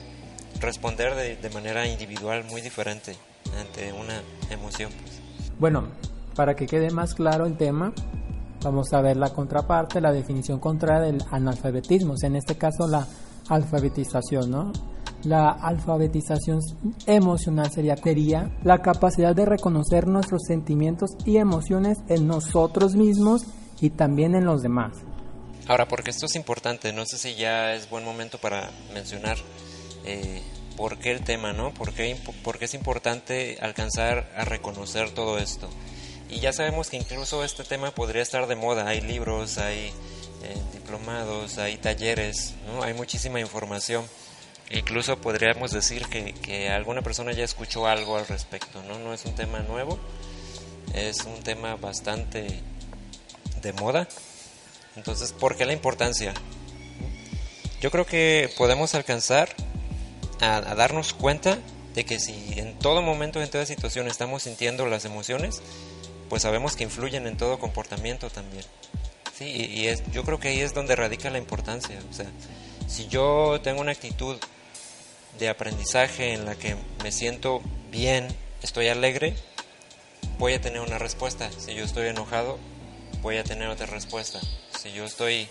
responder 0.64 1.16
de, 1.16 1.36
de 1.36 1.50
manera 1.52 1.88
individual 1.88 2.44
muy 2.46 2.62
diferente 2.62 3.16
ante 3.60 3.94
una 3.94 4.22
emoción. 4.50 4.92
pues. 4.92 5.22
Bueno, 5.60 5.90
para 6.36 6.56
que 6.56 6.66
quede 6.66 6.90
más 6.90 7.14
claro 7.14 7.46
el 7.46 7.58
tema, 7.58 7.94
vamos 8.64 8.92
a 8.94 9.02
ver 9.02 9.18
la 9.18 9.30
contraparte, 9.30 10.02
la 10.02 10.12
definición 10.12 10.60
contraria 10.60 11.02
del 11.02 11.24
analfabetismo, 11.32 12.14
o 12.14 12.18
sea, 12.18 12.28
en 12.28 12.38
este 12.38 12.58
caso 12.58 12.88
la 12.88 13.08
alfabetización, 13.50 14.50
¿no? 14.50 14.72
La 15.24 15.52
alfabetización 15.52 16.60
emocional 17.06 17.72
sería, 17.72 17.96
sería 17.96 18.52
la 18.64 18.82
capacidad 18.82 19.34
de 19.34 19.46
reconocer 19.46 20.08
nuestros 20.08 20.42
sentimientos 20.48 21.12
y 21.26 21.38
emociones 21.38 22.00
en 22.10 22.28
nosotros 22.28 22.96
mismos 22.96 23.44
y 23.80 23.92
también 23.92 24.36
en 24.36 24.46
los 24.46 24.62
demás. 24.62 24.98
Ahora, 25.68 25.88
porque 25.88 26.12
esto 26.12 26.26
es 26.26 26.36
importante, 26.36 26.92
no 26.92 27.06
sé 27.06 27.18
si 27.18 27.36
ya 27.36 27.74
es 27.74 27.90
buen 27.90 28.04
momento 28.04 28.38
para 28.38 28.70
mencionar 28.94 29.38
eh, 30.04 30.42
por 30.76 30.98
qué 30.98 31.12
el 31.12 31.24
tema, 31.24 31.54
¿no? 31.54 31.74
¿Por 31.74 31.94
qué, 31.94 32.16
por 32.44 32.60
qué 32.60 32.66
es 32.66 32.74
importante 32.74 33.58
alcanzar 33.62 34.32
a 34.36 34.46
reconocer 34.46 35.12
todo 35.12 35.38
esto? 35.38 35.70
Y 36.30 36.40
ya 36.40 36.54
sabemos 36.54 36.90
que 36.90 36.98
incluso 36.98 37.44
este 37.44 37.64
tema 37.64 37.92
podría 37.92 38.22
estar 38.22 38.48
de 38.48 38.56
moda. 38.56 38.88
Hay 38.88 39.02
libros, 39.02 39.58
hay 39.58 39.92
eh, 40.44 40.56
diplomados, 40.74 41.58
hay 41.58 41.78
talleres, 41.78 42.54
¿no? 42.68 42.84
Hay 42.84 42.94
muchísima 42.94 43.40
información. 43.40 44.06
Incluso 44.72 45.18
podríamos 45.18 45.72
decir 45.72 46.08
que, 46.08 46.34
que 46.34 46.70
alguna 46.70 47.02
persona 47.02 47.32
ya 47.34 47.44
escuchó 47.44 47.86
algo 47.86 48.18
al 48.18 48.28
respecto, 48.28 48.82
¿no? 48.84 48.98
No 48.98 49.14
es 49.14 49.26
un 49.26 49.36
tema 49.36 49.60
nuevo, 49.60 50.00
es 50.94 51.24
un 51.26 51.44
tema 51.44 51.76
bastante 51.76 52.62
de 53.62 53.74
moda. 53.74 54.08
Entonces, 54.96 55.34
¿por 55.34 55.56
qué 55.56 55.66
la 55.66 55.74
importancia? 55.74 56.34
Yo 57.82 57.92
creo 57.92 58.06
que 58.06 58.50
podemos 58.58 58.96
alcanzar 58.96 59.50
a, 60.42 60.62
darnos 60.76 61.14
cuenta 61.14 61.58
de 61.94 62.06
que 62.06 62.20
si 62.20 62.54
en 62.58 62.78
todo 62.80 63.02
momento, 63.02 63.42
en 63.42 63.50
toda 63.50 63.66
situación 63.66 64.08
estamos 64.08 64.44
sintiendo 64.44 64.86
las 64.88 65.06
emociones, 65.06 65.62
pues 66.30 66.42
sabemos 66.42 66.76
que 66.76 66.84
influyen 66.84 67.28
en 67.28 67.38
todo 67.38 67.60
comportamiento 67.60 68.30
también. 68.30 68.66
Sí, 69.38 69.46
y, 69.46 69.82
y 69.82 69.88
es, 69.88 70.04
yo 70.12 70.24
creo 70.24 70.40
que 70.40 70.50
ahí 70.50 70.60
es 70.60 70.74
donde 70.74 70.96
radica 70.96 71.30
la 71.30 71.38
importancia. 71.38 72.00
O 72.10 72.14
sea, 72.14 72.28
si 72.88 73.08
yo 73.08 73.60
tengo 73.62 73.82
una 73.82 73.92
actitud 73.92 74.38
de 75.40 75.50
aprendizaje 75.50 76.34
en 76.34 76.46
la 76.46 76.56
que 76.56 76.76
me 77.04 77.12
siento 77.12 77.62
bien, 77.92 78.28
estoy 78.62 78.88
alegre, 78.88 79.36
voy 80.38 80.54
a 80.54 80.62
tener 80.62 80.82
una 80.82 80.98
respuesta. 80.98 81.50
Si 81.58 81.74
yo 81.74 81.84
estoy 81.84 82.08
enojado, 82.08 82.60
voy 83.22 83.38
a 83.38 83.44
tener 83.44 83.68
otra 83.68 83.86
respuesta. 83.86 84.40
Si 84.80 84.92
yo 84.92 85.06
estoy 85.06 85.48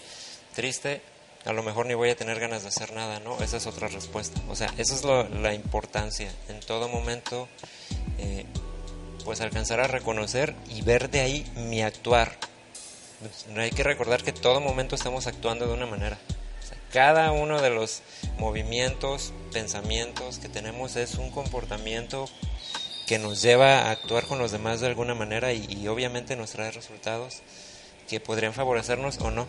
triste, 0.54 1.02
a 1.44 1.52
lo 1.52 1.62
mejor 1.62 1.86
ni 1.86 1.94
voy 1.94 2.10
a 2.10 2.16
tener 2.16 2.38
ganas 2.38 2.62
de 2.62 2.68
hacer 2.68 2.92
nada, 2.92 3.18
¿no? 3.20 3.42
Esa 3.42 3.56
es 3.56 3.66
otra 3.66 3.88
respuesta. 3.88 4.40
O 4.48 4.56
sea, 4.56 4.72
esa 4.78 4.94
es 4.94 5.04
la 5.04 5.54
importancia. 5.54 6.32
En 6.48 6.60
todo 6.60 6.88
momento, 6.88 7.48
eh, 8.18 8.46
pues 9.24 9.40
alcanzar 9.40 9.80
a 9.80 9.88
reconocer 9.88 10.54
y 10.68 10.82
ver 10.82 11.10
de 11.10 11.20
ahí 11.20 11.50
mi 11.56 11.82
actuar. 11.82 12.38
Pues, 13.20 13.46
hay 13.56 13.70
que 13.70 13.82
recordar 13.82 14.22
que 14.22 14.32
todo 14.32 14.60
momento 14.60 14.94
estamos 14.94 15.26
actuando 15.26 15.66
de 15.66 15.74
una 15.74 15.86
manera. 15.86 16.18
Cada 16.92 17.32
uno 17.32 17.60
de 17.60 17.70
los 17.70 18.02
movimientos, 18.38 19.32
pensamientos 19.52 20.38
que 20.38 20.48
tenemos 20.48 20.96
es 20.96 21.14
un 21.14 21.30
comportamiento 21.30 22.28
que 23.06 23.18
nos 23.18 23.42
lleva 23.42 23.80
a 23.80 23.90
actuar 23.90 24.26
con 24.26 24.38
los 24.38 24.52
demás 24.52 24.80
de 24.80 24.88
alguna 24.88 25.14
manera 25.14 25.52
y, 25.52 25.66
y 25.68 25.88
obviamente 25.88 26.36
nos 26.36 26.50
trae 26.50 26.70
resultados 26.70 27.42
que 28.08 28.20
podrían 28.20 28.52
favorecernos 28.52 29.18
o 29.18 29.30
no. 29.30 29.46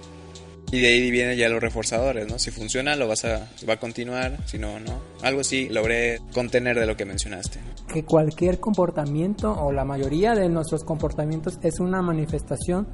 Y 0.74 0.82
de 0.82 0.88
ahí 0.88 1.12
vienen 1.12 1.38
ya 1.38 1.50
los 1.50 1.62
reforzadores, 1.62 2.28
¿no? 2.28 2.40
Si 2.40 2.50
funciona, 2.50 2.96
lo 2.96 3.08
vas 3.08 3.26
a, 3.26 3.48
va 3.70 3.74
a 3.74 3.80
continuar, 3.80 4.40
si 4.48 4.58
no, 4.58 4.80
no. 4.80 5.04
Algo 5.22 5.42
así 5.42 5.70
logré 5.70 6.20
contener 6.34 6.80
de 6.80 6.88
lo 6.88 6.98
que 6.98 7.06
mencionaste. 7.06 7.60
Que 7.94 8.04
cualquier 8.04 8.60
comportamiento 8.60 9.52
o 9.52 9.72
la 9.72 9.86
mayoría 9.86 10.34
de 10.34 10.50
nuestros 10.50 10.84
comportamientos 10.84 11.60
es 11.62 11.80
una 11.80 12.02
manifestación 12.02 12.88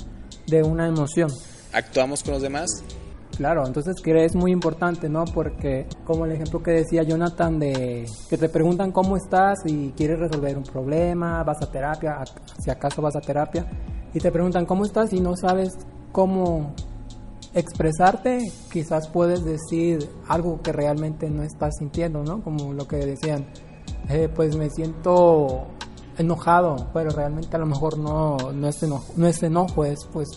de 0.47 0.61
una 0.61 0.89
emoción. 0.89 1.31
Actuamos 1.71 2.21
con 2.21 2.33
los 2.33 2.41
demás, 2.41 2.83
Claro, 3.37 3.65
entonces 3.65 4.01
que 4.03 4.25
es 4.25 4.35
muy 4.35 4.51
importante, 4.51 5.07
¿no? 5.07 5.23
Porque 5.23 5.87
como 6.03 6.25
el 6.25 6.33
ejemplo 6.33 6.61
que 6.61 6.71
decía 6.71 7.03
Jonathan 7.03 7.57
de 7.57 8.05
que 8.29 8.37
te 8.37 8.49
preguntan 8.49 8.91
cómo 8.91 9.15
estás 9.15 9.59
y 9.65 9.93
quieres 9.95 10.19
resolver 10.19 10.57
un 10.57 10.63
problema, 10.63 11.41
vas 11.45 11.61
a 11.61 11.71
terapia, 11.71 12.17
si 12.61 12.69
acaso 12.69 13.01
vas 13.01 13.15
a 13.15 13.21
terapia, 13.21 13.65
y 14.13 14.19
te 14.19 14.29
preguntan 14.29 14.65
cómo 14.65 14.83
estás 14.83 15.13
y 15.13 15.21
no 15.21 15.37
sabes 15.37 15.77
cómo 16.11 16.75
expresarte, 17.53 18.51
quizás 18.71 19.07
puedes 19.07 19.43
decir 19.43 20.09
algo 20.27 20.61
que 20.61 20.71
realmente 20.71 21.29
no 21.29 21.43
estás 21.43 21.77
sintiendo, 21.77 22.23
¿no? 22.23 22.41
Como 22.43 22.73
lo 22.73 22.87
que 22.87 22.97
decían, 22.97 23.47
eh, 24.09 24.29
pues 24.33 24.55
me 24.55 24.69
siento 24.69 25.67
enojado, 26.17 26.87
pero 26.93 27.09
realmente 27.11 27.55
a 27.55 27.59
lo 27.59 27.65
mejor 27.65 27.97
no, 27.97 28.37
no, 28.53 28.67
es, 28.67 28.83
enojo, 28.83 29.13
no 29.15 29.27
es 29.27 29.41
enojo, 29.41 29.85
es 29.85 30.05
pues 30.11 30.27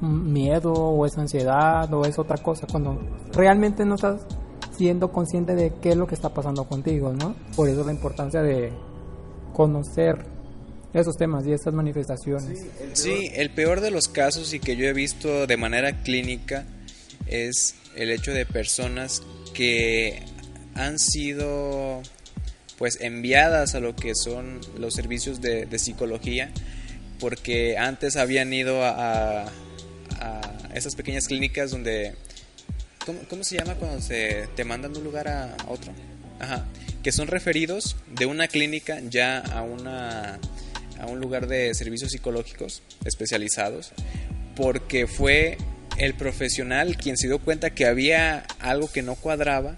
miedo 0.00 0.72
o 0.72 1.06
es 1.06 1.18
ansiedad 1.18 1.92
o 1.92 2.04
es 2.04 2.18
otra 2.18 2.36
cosa 2.36 2.66
cuando 2.70 3.00
realmente 3.32 3.84
no 3.84 3.96
estás 3.96 4.26
siendo 4.70 5.10
consciente 5.10 5.56
de 5.56 5.74
qué 5.80 5.90
es 5.90 5.96
lo 5.96 6.06
que 6.06 6.14
está 6.14 6.28
pasando 6.28 6.64
contigo, 6.64 7.12
¿no? 7.12 7.34
Por 7.56 7.68
eso 7.68 7.82
la 7.82 7.92
importancia 7.92 8.42
de 8.42 8.72
conocer 9.52 10.24
esos 10.94 11.16
temas 11.16 11.46
y 11.46 11.52
esas 11.52 11.74
manifestaciones. 11.74 12.60
Sí, 12.94 13.30
el 13.34 13.50
peor 13.50 13.80
de 13.80 13.90
los 13.90 14.08
casos 14.08 14.52
y 14.54 14.60
que 14.60 14.76
yo 14.76 14.86
he 14.86 14.92
visto 14.92 15.46
de 15.46 15.56
manera 15.56 16.02
clínica 16.02 16.64
es 17.26 17.74
el 17.94 18.10
hecho 18.10 18.32
de 18.32 18.46
personas 18.46 19.22
que 19.54 20.22
han 20.74 20.98
sido 20.98 22.02
pues 22.78 22.98
enviadas 23.00 23.74
a 23.74 23.80
lo 23.80 23.96
que 23.96 24.14
son 24.14 24.60
los 24.78 24.94
servicios 24.94 25.40
de, 25.40 25.66
psicología 25.78 26.50
porque 27.18 27.76
antes 27.76 28.16
habían 28.16 28.52
ido 28.52 28.84
a, 28.84 29.42
a- 29.46 29.50
esas 30.74 30.94
pequeñas 30.94 31.26
clínicas 31.26 31.70
donde 31.72 32.14
¿cómo, 33.04 33.18
cómo 33.28 33.42
se 33.42 33.56
llama 33.58 33.74
cuando 33.74 34.00
se 34.00 34.48
te 34.54 34.64
mandan 34.64 34.92
de 34.92 34.98
un 35.00 35.04
lugar 35.04 35.26
a 35.26 35.56
otro? 35.66 35.92
Ajá, 36.38 36.66
que 37.02 37.10
son 37.10 37.26
referidos 37.26 37.96
de 38.16 38.26
una 38.26 38.46
clínica 38.46 39.00
ya 39.10 39.38
a 39.40 39.62
una 39.62 40.38
a 41.00 41.06
un 41.06 41.20
lugar 41.20 41.46
de 41.46 41.74
servicios 41.74 42.10
psicológicos 42.12 42.82
especializados 43.04 43.92
porque 44.56 45.06
fue 45.06 45.56
el 45.96 46.14
profesional 46.14 46.96
quien 46.96 47.16
se 47.16 47.26
dio 47.28 47.38
cuenta 47.38 47.70
que 47.70 47.86
había 47.86 48.40
algo 48.60 48.90
que 48.90 49.02
no 49.02 49.14
cuadraba 49.14 49.74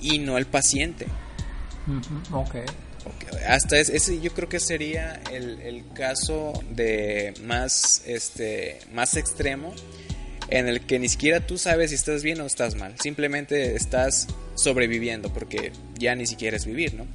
y 0.00 0.18
no 0.18 0.38
el 0.38 0.46
paciente. 0.46 1.06
Ujú, 1.86 2.36
ok. 2.38 2.54
Ok, 3.06 3.34
Hasta 3.48 3.78
es- 3.78 3.88
ese 3.88 4.20
yo 4.20 4.32
creo 4.34 4.48
que 4.48 4.60
sería 4.60 5.22
el, 5.32 5.60
el 5.62 5.84
caso 5.94 6.52
de 6.70 7.32
más 7.44 8.02
este 8.06 8.78
más 8.92 9.16
extremo 9.16 9.72
en 10.50 10.68
el 10.68 10.82
que 10.82 10.98
ni 10.98 11.08
siquiera 11.08 11.40
tú 11.46 11.56
sabes 11.56 11.90
si 11.90 11.96
estás 11.96 12.22
bien 12.22 12.40
o 12.42 12.46
estás 12.46 12.74
mal, 12.74 12.94
simplemente 13.02 13.74
estás 13.74 14.26
sobreviviendo 14.54 15.32
porque 15.32 15.72
ya 15.98 16.14
ni 16.14 16.26
siquiera 16.26 16.56
es 16.58 16.66
vivir, 16.66 16.92
¿no? 16.94 17.06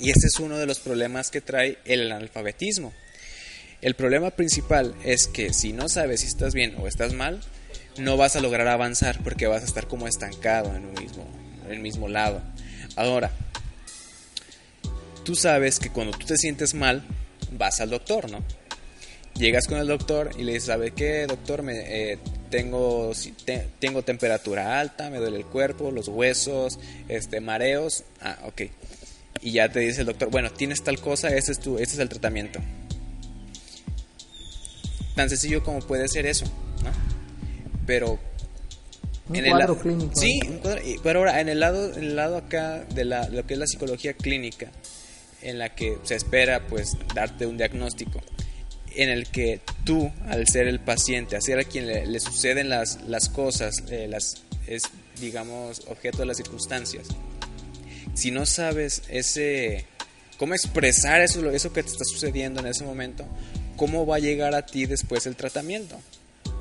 Y 0.00 0.10
ese 0.10 0.26
es 0.28 0.40
uno 0.40 0.56
de 0.56 0.66
los 0.66 0.78
problemas 0.80 1.30
que 1.30 1.40
trae 1.40 1.78
el 1.84 2.10
analfabetismo. 2.10 2.92
El 3.82 3.94
problema 3.94 4.30
principal 4.30 4.94
es 5.04 5.26
que 5.26 5.52
si 5.52 5.72
no 5.72 5.88
sabes 5.88 6.20
si 6.20 6.26
estás 6.26 6.54
bien 6.54 6.74
o 6.78 6.86
estás 6.88 7.12
mal, 7.12 7.40
no 7.98 8.16
vas 8.16 8.36
a 8.36 8.40
lograr 8.40 8.68
avanzar 8.68 9.22
porque 9.22 9.46
vas 9.46 9.62
a 9.62 9.66
estar 9.66 9.86
como 9.86 10.06
estancado 10.08 10.74
en 10.74 10.90
el 11.70 11.80
mismo 11.80 12.08
lado. 12.08 12.42
Ahora, 12.96 13.30
tú 15.24 15.34
sabes 15.34 15.78
que 15.78 15.90
cuando 15.90 16.16
tú 16.16 16.26
te 16.26 16.36
sientes 16.36 16.74
mal, 16.74 17.02
vas 17.52 17.80
al 17.80 17.90
doctor, 17.90 18.30
¿no? 18.30 18.42
Llegas 19.34 19.66
con 19.66 19.78
el 19.78 19.86
doctor 19.86 20.30
y 20.38 20.42
le 20.42 20.52
dices, 20.52 20.66
¿sabe 20.66 20.90
qué, 20.90 21.26
doctor? 21.26 21.62
Me, 21.62 22.12
eh, 22.12 22.18
tengo, 22.50 23.12
te- 23.44 23.68
tengo 23.78 24.02
temperatura 24.02 24.78
alta, 24.80 25.08
me 25.08 25.18
duele 25.18 25.38
el 25.38 25.46
cuerpo, 25.46 25.90
los 25.90 26.08
huesos, 26.08 26.78
este, 27.08 27.40
mareos. 27.40 28.04
Ah, 28.20 28.38
ok. 28.44 28.62
Y 29.42 29.52
ya 29.52 29.70
te 29.70 29.80
dice 29.80 30.00
el 30.02 30.06
doctor, 30.06 30.30
bueno, 30.30 30.50
tienes 30.50 30.82
tal 30.82 31.00
cosa, 31.00 31.28
ese 31.28 31.52
es, 31.52 31.60
tu, 31.60 31.76
ese 31.78 31.94
es 31.94 31.98
el 31.98 32.08
tratamiento. 32.08 32.60
Tan 35.14 35.28
sencillo 35.28 35.62
como 35.62 35.80
puede 35.80 36.08
ser 36.08 36.26
eso, 36.26 36.44
¿no? 36.84 36.90
Pero 37.86 38.18
Un 39.28 39.36
en 39.36 39.46
el 39.46 39.50
cuadro 39.52 39.74
la- 39.74 39.80
clínico. 39.82 40.12
Sí, 40.20 40.40
un 40.48 40.58
cuadro- 40.58 40.82
y- 40.86 40.98
pero 41.02 41.20
ahora 41.20 41.40
en 41.40 41.48
el 41.48 41.60
lado, 41.60 41.92
en 41.94 42.04
el 42.04 42.16
lado 42.16 42.36
acá 42.36 42.84
de 42.94 43.04
la, 43.04 43.28
lo 43.28 43.46
que 43.46 43.54
es 43.54 43.60
la 43.60 43.66
psicología 43.66 44.12
clínica, 44.14 44.70
en 45.42 45.58
la 45.58 45.74
que 45.74 45.98
se 46.04 46.14
espera 46.16 46.66
pues 46.66 46.96
darte 47.14 47.46
un 47.46 47.56
diagnóstico, 47.56 48.20
en 48.94 49.08
el 49.08 49.26
que 49.28 49.60
tú, 49.84 50.10
al 50.28 50.46
ser 50.48 50.68
el 50.68 50.80
paciente, 50.80 51.36
a 51.36 51.40
ser 51.40 51.58
a 51.58 51.64
quien 51.64 51.86
le, 51.86 52.06
le 52.06 52.20
suceden 52.20 52.68
las, 52.68 53.00
las 53.08 53.28
cosas, 53.28 53.84
eh, 53.90 54.06
las, 54.08 54.42
es 54.66 54.82
digamos 55.20 55.82
objeto 55.88 56.18
de 56.18 56.26
las 56.26 56.36
circunstancias, 56.36 57.08
si 58.20 58.30
no 58.30 58.46
sabes 58.46 59.02
ese 59.08 59.86
cómo 60.38 60.54
expresar 60.54 61.20
eso, 61.20 61.50
eso 61.50 61.72
que 61.72 61.82
te 61.82 61.90
está 61.90 62.04
sucediendo 62.04 62.60
en 62.60 62.66
ese 62.66 62.84
momento, 62.84 63.24
cómo 63.76 64.06
va 64.06 64.16
a 64.16 64.18
llegar 64.20 64.54
a 64.54 64.64
ti 64.66 64.86
después 64.86 65.26
el 65.26 65.36
tratamiento 65.36 65.98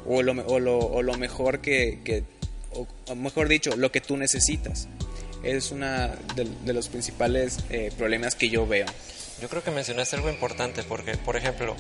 o 0.05 0.21
lo, 0.23 0.31
o 0.47 0.59
lo, 0.59 0.77
o 0.79 1.01
lo 1.01 1.17
mejor 1.17 1.59
que, 1.61 1.99
que- 2.03 2.23
o, 2.71 3.15
mejor 3.15 3.47
dicho, 3.47 3.75
lo 3.75 3.91
que 3.91 3.99
tú 3.99 4.15
necesitas. 4.15 4.87
Es 5.43 5.71
una 5.71 6.09
de, 6.35 6.47
de 6.65 6.73
los 6.73 6.87
principales 6.89 7.57
eh, 7.69 7.91
problemas 7.97 8.35
que 8.35 8.49
yo 8.49 8.67
veo. 8.67 8.85
Yo 9.41 9.47
creo 9.49 9.63
que 9.63 9.71
mencionaste 9.71 10.17
algo 10.17 10.29
importante 10.29 10.83
porque, 10.83 11.17
por 11.17 11.35
ejemplo, 11.37 11.75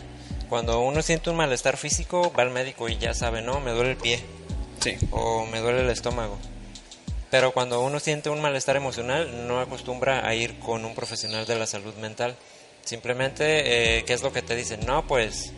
cuando 0.49 0.79
uno 0.81 1.01
siente 1.01 1.29
un 1.29 1.35
malestar 1.35 1.77
físico, 1.77 2.31
va 2.37 2.43
al 2.43 2.49
médico 2.51 2.87
y 2.89 2.97
ya 2.97 3.13
sabe, 3.13 3.41
no, 3.41 3.59
me 3.59 3.71
duele 3.71 3.91
el 3.91 3.97
pie 3.97 4.19
Sí. 4.81 4.95
o 5.11 5.45
me 5.45 5.59
duele 5.59 5.81
el 5.81 5.89
estómago. 5.89 6.39
Pero 7.31 7.51
cuando 7.51 7.81
uno 7.83 7.99
siente 7.99 8.29
un 8.29 8.41
malestar 8.41 8.75
emocional, 8.75 9.47
no 9.47 9.59
acostumbra 9.59 10.27
a 10.27 10.33
ir 10.33 10.57
con 10.59 10.83
un 10.85 10.95
profesional 10.95 11.45
de 11.45 11.55
la 11.59 11.67
salud 11.67 11.93
mental. 11.95 12.35
Simplemente, 12.83 13.97
eh, 13.99 14.03
¿qué 14.05 14.13
es 14.13 14.23
lo 14.23 14.33
que 14.33 14.41
te 14.41 14.55
dicen? 14.55 14.79
No, 14.87 15.05
pues, 15.05 15.51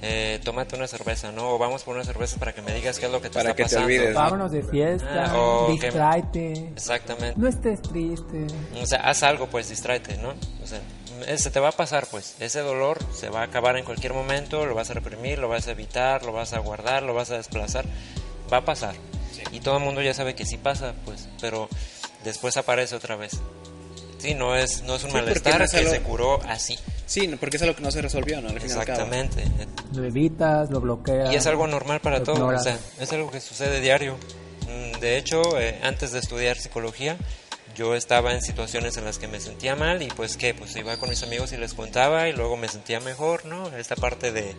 eh, 0.00 0.40
tómate 0.42 0.74
una 0.74 0.86
cerveza, 0.86 1.32
¿no? 1.32 1.50
O 1.50 1.58
vamos 1.58 1.82
por 1.82 1.94
una 1.96 2.04
cerveza 2.04 2.38
para 2.38 2.54
que 2.54 2.62
me 2.62 2.72
digas 2.72 2.98
qué 2.98 3.06
es 3.06 3.12
lo 3.12 3.20
que 3.20 3.28
te 3.28 3.34
Para 3.34 3.50
está 3.50 3.56
que 3.56 3.62
te 3.64 3.68
pasando. 3.68 3.84
olvides, 3.86 4.14
¿no? 4.14 4.20
Vámonos 4.20 4.52
de 4.52 4.62
fiesta, 4.62 5.24
Ah, 5.26 5.34
o 5.38 5.66
que- 5.66 5.72
distráete. 5.86 6.52
Exactamente. 6.74 7.34
No 7.38 7.46
estés 7.48 7.82
triste. 7.82 8.46
O 8.80 8.86
sea, 8.86 9.00
haz 9.00 9.22
algo, 9.22 9.48
pues, 9.48 9.68
distráete, 9.68 10.16
¿no? 10.16 10.30
O 10.62 10.66
sea, 10.66 10.80
eh, 11.26 11.36
se 11.36 11.50
te 11.50 11.60
va 11.60 11.68
a 11.68 11.72
pasar, 11.72 12.06
pues. 12.10 12.36
Ese 12.40 12.60
dolor 12.60 12.98
se 13.14 13.28
va 13.28 13.40
a 13.40 13.44
acabar 13.44 13.76
en 13.76 13.84
cualquier 13.84 14.14
momento, 14.14 14.64
lo 14.64 14.74
vas 14.74 14.88
a 14.90 14.94
reprimir, 14.94 15.38
lo 15.38 15.48
vas 15.48 15.66
a 15.68 15.72
evitar, 15.72 16.24
lo 16.24 16.32
vas 16.32 16.54
a 16.54 16.58
guardar, 16.60 17.02
lo 17.02 17.12
vas 17.12 17.30
a 17.30 17.36
desplazar. 17.36 17.84
Va 18.50 18.58
a 18.58 18.64
pasar. 18.64 18.94
Y 19.52 19.60
todo 19.60 19.78
el 19.78 19.84
mundo 19.84 20.02
ya 20.02 20.14
sabe 20.14 20.34
que 20.34 20.44
sí 20.44 20.56
pasa, 20.58 20.94
pues, 21.04 21.28
pero 21.40 21.68
después 22.24 22.56
aparece 22.56 22.94
otra 22.96 23.16
vez. 23.16 23.32
Sí, 24.18 24.34
no 24.34 24.56
es, 24.56 24.82
no 24.82 24.96
es 24.96 25.04
un 25.04 25.10
Sí, 25.10 25.16
malestar 25.16 25.58
no 25.58 25.64
es 25.64 25.72
que 25.72 25.86
se 25.86 26.00
curó 26.00 26.40
así. 26.44 26.78
Sí, 27.04 27.26
no, 27.28 27.36
porque 27.36 27.56
es 27.58 27.62
algo 27.62 27.76
que 27.76 27.82
no 27.82 27.90
se 27.90 28.02
resolvió, 28.02 28.40
¿no? 28.40 28.48
Al. 28.48 28.56
Exactamente. 28.56 29.44
Lo 29.94 30.04
evitas, 30.04 30.70
lo 30.70 30.80
bloqueas. 30.80 31.32
Y 31.32 31.36
es 31.36 31.46
algo 31.46 31.66
normal 31.66 32.00
para 32.00 32.22
todos, 32.22 32.40
o 32.40 32.58
sea, 32.62 32.78
es 32.98 33.12
algo 33.12 33.30
que 33.30 33.40
sucede 33.40 33.80
diario. 33.80 34.16
Mm, 34.62 34.98
De 35.00 35.18
hecho, 35.18 35.60
eh, 35.60 35.78
antes 35.82 36.12
de 36.12 36.18
estudiar 36.18 36.56
psicología, 36.56 37.16
yo 37.76 37.94
estaba 37.94 38.32
en 38.32 38.40
situaciones 38.42 38.96
en 38.96 39.04
las 39.04 39.18
que 39.18 39.28
me 39.28 39.38
sentía 39.38 39.76
mal 39.76 40.02
y 40.02 40.08
pues 40.08 40.36
qué, 40.38 40.54
pues 40.54 40.74
iba 40.76 40.96
con 40.96 41.10
mis 41.10 41.22
amigos 41.22 41.52
y 41.52 41.58
les 41.58 41.74
contaba 41.74 42.26
y 42.28 42.32
luego 42.32 42.56
me 42.56 42.68
sentía 42.68 43.00
mejor, 43.00 43.44
¿no? 43.44 43.68
Esta 43.76 43.96
parte 43.96 44.32
de 44.32 44.56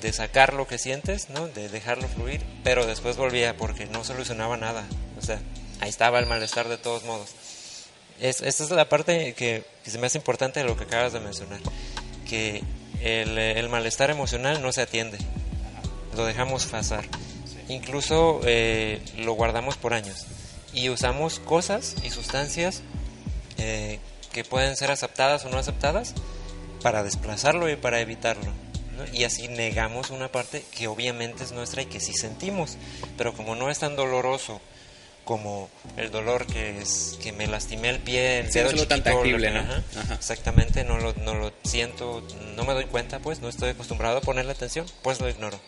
de 0.00 0.12
sacar 0.12 0.54
lo 0.54 0.66
que 0.66 0.78
sientes, 0.78 1.30
¿no? 1.30 1.48
De 1.48 1.68
dejarlo 1.68 2.08
fluir, 2.08 2.42
pero 2.64 2.86
después 2.86 3.16
volvía 3.16 3.56
porque 3.56 3.86
no 3.86 4.04
solucionaba 4.04 4.56
nada, 4.56 4.86
o 5.18 5.22
sea, 5.22 5.40
ahí 5.80 5.88
estaba 5.88 6.18
el 6.18 6.26
malestar 6.26 6.68
de 6.68 6.78
todos 6.78 7.04
modos. 7.04 7.34
Es, 8.20 8.40
esta 8.40 8.64
es 8.64 8.70
la 8.70 8.88
parte 8.88 9.34
que, 9.34 9.64
que 9.84 9.90
se 9.90 9.98
me 9.98 10.06
hace 10.06 10.18
importante 10.18 10.60
de 10.60 10.66
lo 10.66 10.76
que 10.76 10.84
acabas 10.84 11.12
de 11.12 11.20
mencionar, 11.20 11.60
que 12.28 12.62
el, 13.00 13.38
el 13.38 13.68
malestar 13.68 14.10
emocional 14.10 14.60
no 14.60 14.72
se 14.72 14.82
atiende, 14.82 15.18
lo 16.16 16.24
dejamos 16.24 16.66
pasar, 16.66 17.04
incluso 17.68 18.40
eh, 18.44 19.00
lo 19.18 19.32
guardamos 19.34 19.76
por 19.76 19.94
años 19.94 20.26
y 20.72 20.90
usamos 20.90 21.38
cosas 21.38 21.96
y 22.04 22.10
sustancias 22.10 22.82
eh, 23.56 23.98
que 24.32 24.44
pueden 24.44 24.76
ser 24.76 24.90
aceptadas 24.90 25.44
o 25.44 25.48
no 25.48 25.58
aceptadas 25.58 26.14
para 26.82 27.02
desplazarlo 27.02 27.68
y 27.68 27.76
para 27.76 28.00
evitarlo. 28.00 28.52
¿No? 28.98 29.04
Y 29.16 29.24
así 29.24 29.48
negamos 29.48 30.10
una 30.10 30.28
parte 30.30 30.62
que 30.76 30.88
obviamente 30.88 31.44
es 31.44 31.52
nuestra 31.52 31.82
y 31.82 31.86
que 31.86 32.00
sí 32.00 32.12
sentimos, 32.12 32.76
pero 33.16 33.32
como 33.32 33.54
no 33.54 33.70
es 33.70 33.78
tan 33.78 33.96
doloroso 33.96 34.60
como 35.24 35.68
el 35.98 36.10
dolor 36.10 36.46
que 36.46 36.80
es 36.80 37.18
que 37.22 37.32
me 37.32 37.46
lastimé 37.46 37.90
el 37.90 37.98
pie, 37.98 38.38
el 38.40 38.46
Sí, 38.50 38.60
dedo 38.60 38.64
no 38.64 38.68
es 38.70 38.72
algo 38.74 38.88
tan 38.88 38.98
chiquito, 39.00 39.14
tangible, 39.18 39.50
¿no? 39.50 39.60
ajá, 39.60 39.82
Ajá. 40.00 40.14
exactamente, 40.14 40.84
no 40.84 40.96
lo, 40.98 41.12
no 41.14 41.34
lo 41.34 41.52
siento, 41.64 42.22
no 42.56 42.64
me 42.64 42.72
doy 42.72 42.86
cuenta, 42.86 43.18
pues 43.18 43.40
no 43.40 43.48
estoy 43.50 43.70
acostumbrado 43.70 44.18
a 44.18 44.20
ponerle 44.22 44.52
atención, 44.52 44.86
pues 45.02 45.20
lo 45.20 45.28
ignoro. 45.28 45.60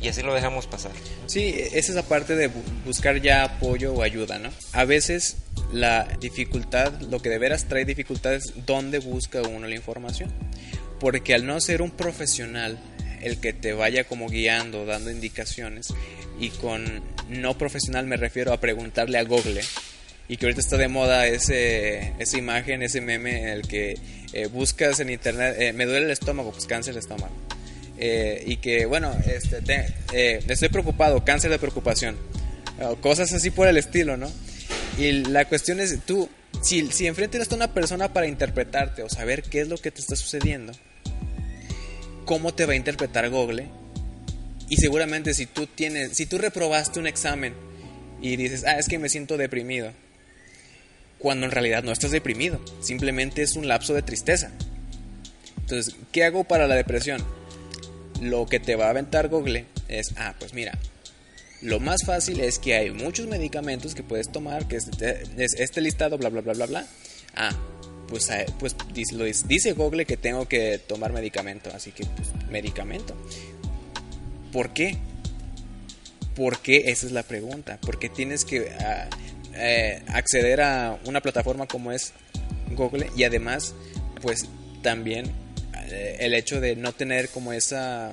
Y 0.00 0.08
así 0.08 0.22
lo 0.22 0.32
dejamos 0.32 0.66
pasar. 0.68 0.92
Sí, 1.26 1.54
esa 1.58 1.76
es 1.90 1.94
la 1.96 2.04
parte 2.04 2.34
de 2.36 2.48
bu- 2.48 2.62
buscar 2.84 3.20
ya 3.20 3.42
apoyo 3.42 3.92
o 3.92 4.02
ayuda, 4.02 4.38
¿no? 4.38 4.48
A 4.72 4.84
veces 4.84 5.38
la 5.72 6.04
dificultad, 6.20 6.92
lo 7.00 7.20
que 7.20 7.28
de 7.28 7.38
veras 7.38 7.66
trae 7.68 7.84
dificultad 7.84 8.32
es 8.34 8.44
dónde 8.64 9.00
busca 9.00 9.42
uno 9.42 9.66
la 9.66 9.74
información. 9.74 10.32
Porque 11.00 11.34
al 11.34 11.46
no 11.46 11.60
ser 11.60 11.82
un 11.82 11.90
profesional 11.90 12.78
el 13.22 13.38
que 13.38 13.52
te 13.52 13.72
vaya 13.72 14.04
como 14.04 14.28
guiando, 14.28 14.86
dando 14.86 15.10
indicaciones, 15.10 15.88
y 16.40 16.50
con 16.50 17.02
no 17.28 17.58
profesional 17.58 18.06
me 18.06 18.16
refiero 18.16 18.52
a 18.52 18.60
preguntarle 18.60 19.18
a 19.18 19.24
Google, 19.24 19.60
y 20.28 20.36
que 20.36 20.46
ahorita 20.46 20.60
está 20.60 20.76
de 20.76 20.88
moda 20.88 21.26
ese, 21.26 22.12
esa 22.18 22.36
imagen, 22.38 22.82
ese 22.82 23.00
meme 23.00 23.42
en 23.42 23.48
el 23.48 23.62
que 23.62 23.98
eh, 24.32 24.46
buscas 24.46 25.00
en 25.00 25.10
internet, 25.10 25.56
eh, 25.58 25.72
me 25.72 25.86
duele 25.86 26.04
el 26.06 26.10
estómago, 26.12 26.52
pues 26.52 26.66
cáncer 26.66 26.94
de 26.94 27.00
estómago. 27.00 27.32
Eh, 27.98 28.44
y 28.46 28.56
que, 28.58 28.86
bueno, 28.86 29.12
este, 29.26 29.60
te- 29.62 29.86
eh, 30.12 30.40
estoy 30.46 30.68
preocupado, 30.68 31.24
cáncer 31.24 31.50
de 31.50 31.58
preocupación. 31.58 32.16
Cosas 33.00 33.32
así 33.32 33.50
por 33.50 33.66
el 33.66 33.76
estilo, 33.76 34.16
¿no? 34.16 34.30
Y 34.98 35.10
la 35.24 35.46
cuestión 35.46 35.80
es, 35.80 35.98
tú, 36.06 36.28
si, 36.62 36.86
si 36.92 37.08
enfrente 37.08 37.38
está 37.38 37.56
una 37.56 37.74
persona 37.74 38.12
para 38.12 38.28
interpretarte 38.28 39.02
o 39.02 39.08
saber 39.08 39.42
qué 39.42 39.62
es 39.62 39.68
lo 39.68 39.78
que 39.78 39.90
te 39.90 40.00
está 40.00 40.14
sucediendo, 40.14 40.72
¿cómo 42.28 42.52
te 42.52 42.66
va 42.66 42.74
a 42.74 42.76
interpretar 42.76 43.30
Google? 43.30 43.64
Y 44.68 44.76
seguramente 44.76 45.32
si 45.32 45.46
tú 45.46 45.66
tienes, 45.66 46.14
si 46.14 46.26
tú 46.26 46.36
reprobaste 46.36 47.00
un 47.00 47.06
examen 47.06 47.54
y 48.20 48.36
dices, 48.36 48.64
ah, 48.66 48.78
es 48.78 48.86
que 48.86 48.98
me 48.98 49.08
siento 49.08 49.38
deprimido, 49.38 49.92
cuando 51.18 51.46
en 51.46 51.52
realidad 51.52 51.82
no 51.82 51.90
estás 51.90 52.10
deprimido, 52.10 52.60
simplemente 52.82 53.40
es 53.40 53.56
un 53.56 53.66
lapso 53.66 53.94
de 53.94 54.02
tristeza. 54.02 54.50
Entonces, 55.62 55.96
¿qué 56.12 56.24
hago 56.24 56.44
para 56.44 56.68
la 56.68 56.74
depresión? 56.74 57.24
Lo 58.20 58.44
que 58.44 58.60
te 58.60 58.76
va 58.76 58.88
a 58.88 58.90
aventar 58.90 59.28
Google 59.28 59.64
es, 59.88 60.08
ah, 60.18 60.34
pues 60.38 60.52
mira, 60.52 60.78
lo 61.62 61.80
más 61.80 62.04
fácil 62.04 62.40
es 62.40 62.58
que 62.58 62.74
hay 62.74 62.90
muchos 62.90 63.26
medicamentos 63.26 63.94
que 63.94 64.02
puedes 64.02 64.30
tomar, 64.30 64.68
que 64.68 64.76
es, 64.76 64.90
es 65.00 65.54
este 65.54 65.80
listado, 65.80 66.18
bla, 66.18 66.28
bla, 66.28 66.42
bla, 66.42 66.52
bla, 66.52 66.66
bla. 66.66 66.86
Ah, 67.34 67.56
pues, 68.08 68.28
eh, 68.30 68.46
pues 68.58 68.74
lo 69.12 69.24
dice, 69.24 69.72
Google 69.72 70.06
que 70.06 70.16
tengo 70.16 70.48
que 70.48 70.78
tomar 70.78 71.12
medicamento, 71.12 71.70
así 71.74 71.92
que 71.92 72.04
pues 72.04 72.28
medicamento. 72.50 73.14
¿Por 74.52 74.72
qué? 74.72 74.96
¿Por 76.34 76.60
qué? 76.60 76.90
Esa 76.90 77.06
es 77.06 77.12
la 77.12 77.22
pregunta. 77.22 77.78
Porque 77.80 78.08
tienes 78.08 78.44
que 78.44 78.70
ah, 78.70 79.08
eh, 79.54 80.02
acceder 80.08 80.60
a 80.60 80.98
una 81.04 81.20
plataforma 81.20 81.66
como 81.66 81.92
es 81.92 82.12
Google 82.70 83.10
y 83.16 83.24
además, 83.24 83.74
pues 84.22 84.46
también 84.82 85.30
eh, 85.90 86.16
el 86.20 86.34
hecho 86.34 86.60
de 86.60 86.76
no 86.76 86.92
tener 86.92 87.28
como 87.28 87.52
esa 87.52 88.12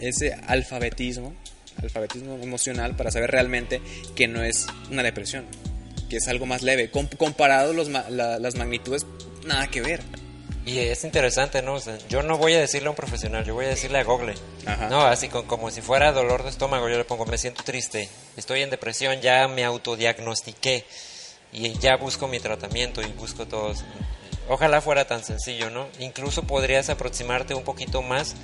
ese 0.00 0.34
alfabetismo, 0.46 1.34
alfabetismo 1.82 2.38
emocional 2.42 2.96
para 2.96 3.10
saber 3.10 3.30
realmente 3.30 3.80
que 4.14 4.28
no 4.28 4.42
es 4.42 4.66
una 4.90 5.02
depresión, 5.02 5.46
que 6.08 6.16
es 6.16 6.28
algo 6.28 6.46
más 6.46 6.62
leve. 6.62 6.90
comparado 7.18 7.72
los, 7.72 7.88
las 7.88 8.54
magnitudes, 8.56 9.06
nada 9.44 9.68
que 9.68 9.80
ver. 9.80 10.02
Y 10.64 10.80
es 10.80 11.04
interesante, 11.04 11.62
¿no? 11.62 11.78
yo 12.08 12.24
no 12.24 12.38
voy 12.38 12.54
a 12.54 12.58
decirle 12.58 12.88
a 12.88 12.90
un 12.90 12.96
profesional, 12.96 13.44
yo 13.44 13.54
voy 13.54 13.66
a 13.66 13.68
decirle 13.68 14.00
a 14.00 14.04
Google. 14.04 14.34
No, 14.90 15.02
así 15.02 15.28
como 15.28 15.70
si 15.70 15.80
fuera 15.80 16.10
dolor 16.10 16.42
de 16.42 16.50
estómago, 16.50 16.88
yo 16.88 16.98
le 16.98 17.04
pongo, 17.04 17.24
me 17.24 17.38
siento 17.38 17.62
triste, 17.62 18.08
estoy 18.36 18.62
en 18.62 18.70
depresión, 18.70 19.20
ya 19.20 19.46
me 19.46 19.64
autodiagnostiqué 19.64 20.84
y 21.52 21.72
ya 21.78 21.96
busco 21.96 22.26
mi 22.26 22.40
tratamiento 22.40 23.00
y 23.00 23.06
busco 23.12 23.46
todo. 23.46 23.74
Ojalá 24.48 24.80
fuera 24.80 25.06
tan 25.06 25.22
sencillo, 25.22 25.70
¿no? 25.70 25.86
Incluso 26.00 26.42
podrías 26.42 26.90
aproximarte 26.90 27.54
un 27.54 27.62
poquito 27.62 28.02
más 28.02 28.34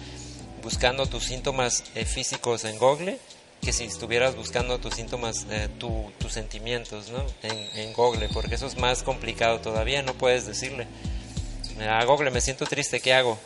buscando 0.63 1.07
tus 1.07 1.25
síntomas 1.25 1.83
eh, 1.97 2.05
físicos 2.05 2.65
en 2.65 2.79
Google 2.79 3.19
que 3.63 3.73
si 3.73 3.85
estuvieras 3.85 4.37
buscando 4.37 4.79
tus 4.79 4.95
síntomas, 4.95 5.47
eh, 5.51 5.69
tus 5.79 6.33
sentimientos, 6.33 7.11
¿no? 7.11 7.25
En, 7.43 7.81
en 7.81 7.93
Google, 7.95 8.29
porque 8.33 8.57
eso 8.57 8.67
es 8.67 8.77
más 8.77 9.03
complicado 9.03 9.61
todavía, 9.61 10.03
no 10.03 10.15
puedes 10.15 10.47
decirle 10.47 10.87
a 11.81 12.05
Google 12.05 12.31
me 12.31 12.41
siento 12.41 12.67
triste, 12.67 13.01
¿qué 13.01 13.15
hago? 13.15 13.39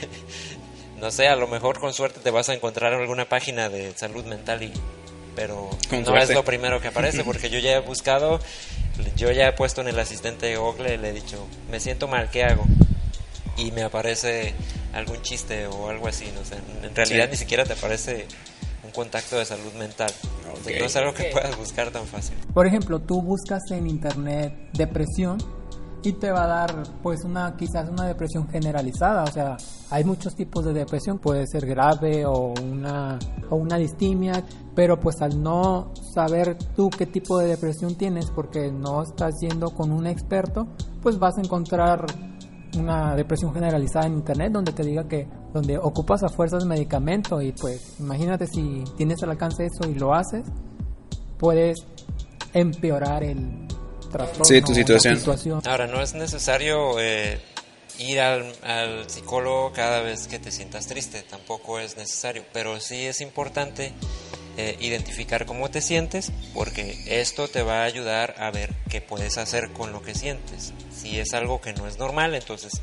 no 1.00 1.10
sé, 1.10 1.28
a 1.28 1.36
lo 1.36 1.46
mejor 1.48 1.80
con 1.80 1.92
suerte 1.92 2.20
te 2.20 2.30
vas 2.30 2.48
a 2.48 2.54
encontrar 2.54 2.94
alguna 2.94 3.28
página 3.28 3.68
de 3.68 3.92
salud 3.96 4.24
mental 4.24 4.62
y 4.62 4.72
pero 5.34 5.68
no 5.90 6.16
es 6.16 6.30
lo 6.30 6.44
primero 6.44 6.80
que 6.80 6.88
aparece 6.88 7.22
porque 7.24 7.50
yo 7.50 7.58
ya 7.58 7.72
he 7.72 7.80
buscado, 7.80 8.40
yo 9.16 9.30
ya 9.32 9.48
he 9.48 9.52
puesto 9.52 9.82
en 9.82 9.88
el 9.88 9.98
asistente 9.98 10.46
de 10.46 10.56
Google 10.56 10.94
y 10.94 10.96
le 10.96 11.10
he 11.10 11.12
dicho, 11.12 11.46
me 11.70 11.78
siento 11.78 12.08
mal, 12.08 12.30
¿qué 12.30 12.44
hago? 12.44 12.64
Y 13.58 13.70
me 13.72 13.82
aparece 13.82 14.54
algún 14.94 15.20
chiste 15.22 15.66
o 15.66 15.90
algo 15.90 16.08
así, 16.08 16.32
no 16.34 16.44
sé, 16.44 16.56
en 16.82 16.94
realidad 16.94 17.28
ni 17.30 17.36
siquiera 17.36 17.64
te 17.64 17.74
aparece 17.74 18.26
contacto 18.96 19.36
de 19.36 19.44
salud 19.44 19.72
mental. 19.78 20.10
no 20.64 20.86
es 20.86 20.96
algo 20.96 21.14
que 21.14 21.24
puedas 21.24 21.56
buscar 21.56 21.90
tan 21.90 22.06
fácil. 22.06 22.36
Por 22.52 22.66
ejemplo, 22.66 22.98
tú 23.00 23.22
buscas 23.22 23.62
en 23.70 23.86
internet 23.86 24.70
depresión 24.72 25.38
y 26.02 26.12
te 26.12 26.30
va 26.30 26.44
a 26.44 26.46
dar 26.46 26.82
pues 27.02 27.24
una 27.24 27.56
quizás 27.56 27.88
una 27.90 28.06
depresión 28.06 28.48
generalizada, 28.48 29.24
o 29.24 29.30
sea, 29.30 29.56
hay 29.90 30.04
muchos 30.04 30.34
tipos 30.34 30.64
de 30.64 30.72
depresión, 30.72 31.18
puede 31.18 31.46
ser 31.46 31.66
grave 31.66 32.24
o 32.24 32.54
una 32.62 33.18
o 33.50 33.56
una 33.56 33.76
distimia, 33.76 34.44
pero 34.74 35.00
pues 35.00 35.20
al 35.20 35.42
no 35.42 35.92
saber 36.14 36.56
tú 36.76 36.90
qué 36.90 37.06
tipo 37.06 37.38
de 37.38 37.48
depresión 37.48 37.96
tienes 37.96 38.30
porque 38.30 38.70
no 38.70 39.02
estás 39.02 39.34
yendo 39.40 39.70
con 39.70 39.90
un 39.90 40.06
experto, 40.06 40.68
pues 41.02 41.18
vas 41.18 41.38
a 41.38 41.40
encontrar 41.40 42.06
una 42.78 43.16
depresión 43.16 43.52
generalizada 43.52 44.06
en 44.06 44.14
internet 44.14 44.52
donde 44.52 44.72
te 44.72 44.84
diga 44.84 45.08
que 45.08 45.26
donde 45.56 45.78
ocupas 45.78 46.22
a 46.22 46.28
fuerzas 46.28 46.64
medicamento 46.64 47.42
y 47.42 47.52
pues 47.52 47.94
imagínate 47.98 48.46
si 48.46 48.84
tienes 48.96 49.22
al 49.22 49.30
alcance 49.30 49.66
eso 49.66 49.88
y 49.88 49.94
lo 49.94 50.14
haces, 50.14 50.44
puedes 51.38 51.78
empeorar 52.52 53.24
el 53.24 53.66
sí, 54.42 54.62
tu 54.62 54.74
situación. 54.74 55.62
Ahora, 55.66 55.86
no 55.86 56.00
es 56.02 56.14
necesario 56.14 56.98
eh, 56.98 57.40
ir 57.98 58.20
al, 58.20 59.08
psicólogo 59.08 59.72
cada 59.72 60.00
vez 60.00 60.26
que 60.26 60.38
te 60.38 60.50
sientas 60.50 60.86
triste, 60.86 61.22
tampoco 61.22 61.78
es 61.78 61.96
necesario, 61.96 62.44
pero 62.52 62.80
sí 62.80 63.06
es 63.06 63.20
importante 63.20 63.92
eh, 64.56 64.76
identificar 64.80 65.46
cómo 65.46 65.70
te 65.70 65.80
sientes, 65.80 66.32
porque 66.54 67.20
esto 67.20 67.48
te 67.48 67.62
va 67.62 67.82
a 67.82 67.84
ayudar 67.84 68.34
a 68.38 68.50
ver 68.50 68.74
qué 68.88 69.00
puedes 69.00 69.38
hacer 69.38 69.72
con 69.72 69.92
lo 69.92 70.02
que 70.02 70.14
sientes. 70.14 70.72
Si 70.94 71.18
es 71.18 71.34
algo 71.34 71.60
que 71.60 71.72
no 71.72 71.86
es 71.86 71.98
normal, 71.98 72.34
entonces 72.34 72.80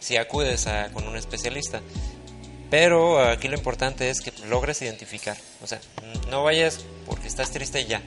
si 0.00 0.16
acudes 0.16 0.66
a, 0.66 0.90
con 0.92 1.06
un 1.06 1.16
especialista. 1.16 1.80
Pero 2.68 3.20
aquí 3.20 3.48
lo 3.48 3.56
importante 3.56 4.10
es 4.10 4.20
que 4.20 4.32
logres 4.48 4.82
identificar. 4.82 5.36
O 5.62 5.66
sea, 5.66 5.80
no 6.30 6.42
vayas 6.42 6.80
porque 7.06 7.28
estás 7.28 7.50
triste 7.50 7.84
ya 7.84 8.02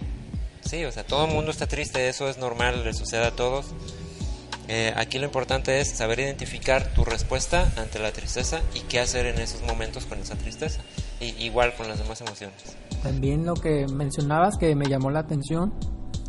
sí, 0.74 0.86
o 0.86 0.92
sea, 0.92 1.06
todo 1.06 1.26
el 1.26 1.32
mundo 1.32 1.52
está 1.52 1.68
triste, 1.68 2.10
eso 2.10 2.28
es 2.28 2.40
normal, 2.40 2.84
le 2.84 2.94
sucede 2.94 3.26
a 3.26 3.36
todos. 3.36 3.68
Eh, 4.68 4.92
aquí 4.96 5.20
lo 5.20 5.26
importante 5.26 5.80
es 5.80 5.90
saber 5.90 6.20
identificar 6.20 6.94
tu 6.96 7.04
respuesta 7.04 7.72
ante 7.78 8.00
la 8.00 8.12
tristeza 8.12 8.62
y 8.74 8.80
qué 8.82 9.00
hacer 9.00 9.28
en 9.28 9.40
esos 9.40 9.62
momentos 9.62 10.06
con 10.06 10.20
esa 10.20 10.36
tristeza, 10.36 10.82
y, 11.20 11.26
igual 11.44 11.76
con 11.76 11.88
las 11.88 12.00
demás 12.00 12.22
emociones. 12.22 12.58
También 13.04 13.46
lo 13.46 13.54
que 13.54 13.86
mencionabas 13.88 14.58
que 14.58 14.74
me 14.76 14.88
llamó 14.88 15.12
la 15.12 15.20
atención, 15.20 15.74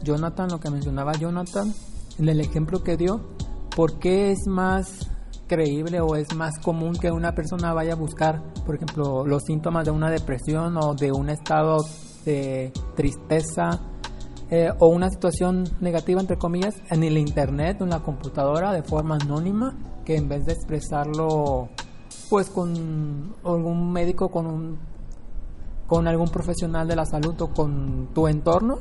Jonathan, 0.03 0.51
lo 0.51 0.61
que 0.61 0.71
mencionaba 0.71 1.13
Jonathan, 1.15 1.73
en 2.19 2.29
el 2.29 2.41
ejemplo 2.41 2.83
que 2.83 2.99
dio, 2.99 3.37
¿por 3.75 3.99
qué 3.99 4.33
es 4.33 4.47
más 4.47 5.09
creíble 5.47 6.01
o 6.01 6.17
es 6.17 6.35
más 6.35 6.59
común 6.59 6.95
que 6.95 7.11
una 7.11 7.35
persona 7.35 7.73
vaya 7.73 7.93
a 7.93 7.97
buscar, 7.97 8.43
por 8.65 8.77
ejemplo, 8.77 9.27
los 9.27 9.45
síntomas 9.45 9.85
de 9.85 9.91
una 9.91 10.11
depresión 10.11 10.77
o 10.77 10.95
de 10.95 11.13
un 11.13 11.31
estado 11.31 11.79
de 12.25 12.73
tristeza 12.97 13.81
eh, 14.51 14.71
o 14.79 14.89
una 14.89 15.11
situación 15.11 15.65
negativa, 15.81 16.21
entre 16.21 16.37
comillas, 16.37 16.75
en 16.91 17.03
el 17.03 17.19
internet 17.19 17.81
en 17.81 17.91
la 17.91 18.01
computadora 18.01 18.73
de 18.73 18.83
forma 18.83 19.17
anónima, 19.17 19.77
que 20.05 20.17
en 20.17 20.29
vez 20.29 20.45
de 20.45 20.53
expresarlo 20.53 21.69
pues 22.31 22.51
con 22.51 23.35
algún 23.45 23.93
médico, 23.93 24.29
con, 24.29 24.47
un, 24.47 24.79
con 25.87 26.09
algún 26.09 26.29
profesional 26.29 26.87
de 26.89 26.97
la 26.97 27.05
salud 27.05 27.41
o 27.41 27.49
con 27.53 28.09
tu 28.15 28.29
entorno, 28.29 28.79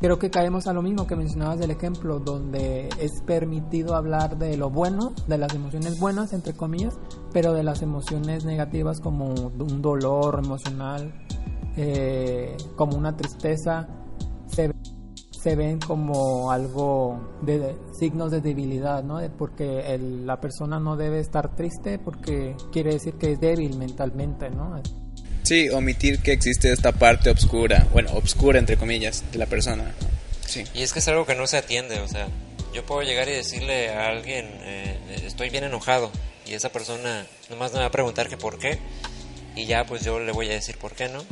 creo 0.00 0.18
que 0.18 0.30
caemos 0.30 0.66
a 0.66 0.72
lo 0.72 0.82
mismo 0.82 1.06
que 1.06 1.16
mencionabas 1.16 1.58
del 1.58 1.70
ejemplo, 1.70 2.18
donde 2.18 2.88
es 2.98 3.22
permitido 3.22 3.94
hablar 3.94 4.38
de 4.38 4.56
lo 4.56 4.70
bueno, 4.70 5.12
de 5.26 5.38
las 5.38 5.54
emociones 5.54 5.98
buenas, 5.98 6.32
entre 6.32 6.54
comillas, 6.54 6.98
pero 7.32 7.52
de 7.52 7.62
las 7.62 7.82
emociones 7.82 8.44
negativas 8.44 9.00
como 9.00 9.28
un 9.28 9.82
dolor 9.82 10.40
emocional, 10.44 11.12
eh, 11.76 12.56
como 12.76 12.96
una 12.96 13.16
tristeza, 13.16 13.88
se 14.46 14.72
se 15.46 15.54
ven 15.54 15.78
como 15.78 16.50
algo 16.50 17.20
de, 17.40 17.76
signos 17.92 18.32
de 18.32 18.40
debilidad, 18.40 19.04
¿no? 19.04 19.20
Porque 19.38 19.96
la 20.24 20.40
persona 20.40 20.80
no 20.80 20.96
debe 20.96 21.20
estar 21.20 21.54
triste 21.54 22.00
porque 22.00 22.56
quiere 22.72 22.94
decir 22.94 23.14
que 23.14 23.30
es 23.30 23.38
débil 23.38 23.78
mentalmente, 23.78 24.50
¿no? 24.50 24.74
Sí, 25.46 25.68
omitir 25.68 26.18
que 26.18 26.32
existe 26.32 26.72
esta 26.72 26.90
parte 26.90 27.30
oscura, 27.30 27.86
bueno, 27.92 28.10
obscura 28.14 28.58
entre 28.58 28.76
comillas, 28.76 29.22
de 29.30 29.38
la 29.38 29.46
persona. 29.46 29.94
Sí. 30.44 30.64
Y 30.74 30.82
es 30.82 30.92
que 30.92 30.98
es 30.98 31.06
algo 31.06 31.24
que 31.24 31.36
no 31.36 31.46
se 31.46 31.56
atiende, 31.56 32.00
o 32.00 32.08
sea, 32.08 32.26
yo 32.74 32.84
puedo 32.84 33.02
llegar 33.02 33.28
y 33.28 33.32
decirle 33.32 33.90
a 33.90 34.08
alguien, 34.08 34.44
eh, 34.62 34.98
estoy 35.24 35.50
bien 35.50 35.62
enojado, 35.62 36.10
y 36.46 36.54
esa 36.54 36.70
persona 36.70 37.24
nomás 37.48 37.72
me 37.72 37.78
va 37.78 37.84
a 37.84 37.90
preguntar 37.92 38.28
que 38.28 38.36
por 38.36 38.58
qué, 38.58 38.80
y 39.54 39.66
ya 39.66 39.86
pues 39.86 40.02
yo 40.02 40.18
le 40.18 40.32
voy 40.32 40.48
a 40.50 40.54
decir 40.54 40.78
por 40.78 40.96
qué, 40.96 41.08
¿no? 41.10 41.24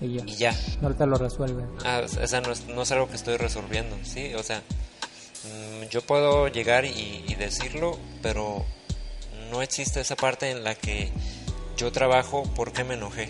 y 0.00 0.34
ya. 0.34 0.52
No 0.80 0.92
te 0.92 1.06
lo 1.06 1.16
resuelve. 1.16 1.62
Ah, 1.84 2.02
o 2.04 2.26
sea, 2.26 2.40
no 2.40 2.50
es, 2.50 2.66
no 2.66 2.82
es 2.82 2.90
algo 2.90 3.08
que 3.08 3.14
estoy 3.14 3.36
resolviendo, 3.36 3.96
¿sí? 4.02 4.34
O 4.34 4.42
sea, 4.42 4.64
mm, 5.44 5.90
yo 5.90 6.02
puedo 6.02 6.48
llegar 6.48 6.86
y, 6.86 7.24
y, 7.28 7.36
decirlo, 7.36 8.00
pero 8.20 8.64
no 9.52 9.62
existe 9.62 10.00
esa 10.00 10.16
parte 10.16 10.50
en 10.50 10.64
la 10.64 10.74
que 10.74 11.12
yo 11.76 11.92
trabajo 11.92 12.42
porque 12.56 12.82
me 12.82 12.94
enojé. 12.94 13.28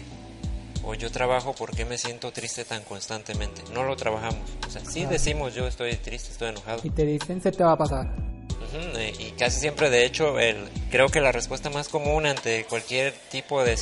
O 0.85 0.95
yo 0.95 1.11
trabajo 1.11 1.55
porque 1.57 1.85
me 1.85 1.99
siento 1.99 2.33
triste 2.33 2.65
tan 2.65 2.83
constantemente. 2.83 3.63
No 3.73 3.85
lo 3.85 3.97
trabajamos. 3.97 4.49
O 4.67 4.71
sea, 4.71 4.83
sí 4.85 5.05
decimos 5.05 5.55
yo 5.55 5.67
estoy 5.67 5.95
triste, 5.97 6.31
estoy 6.33 6.49
enojado. 6.49 6.81
Y 6.85 6.91
te 6.91 7.05
dicen 7.05 7.41
se 7.41 7.53
te 7.53 7.63
va 7.63 7.73
a 7.73 7.79
pasar. 7.79 8.31
Eh, 8.73 9.13
y 9.19 9.31
casi 9.33 9.59
siempre, 9.59 9.91
de 9.91 10.05
hecho, 10.05 10.39
el, 10.39 10.57
creo 10.91 11.09
que 11.09 11.21
la 11.21 11.33
respuesta 11.33 11.71
más 11.71 11.89
común 11.89 12.27
ante 12.27 12.65
cualquier 12.65 13.13
tipo 13.31 13.65
de, 13.65 13.77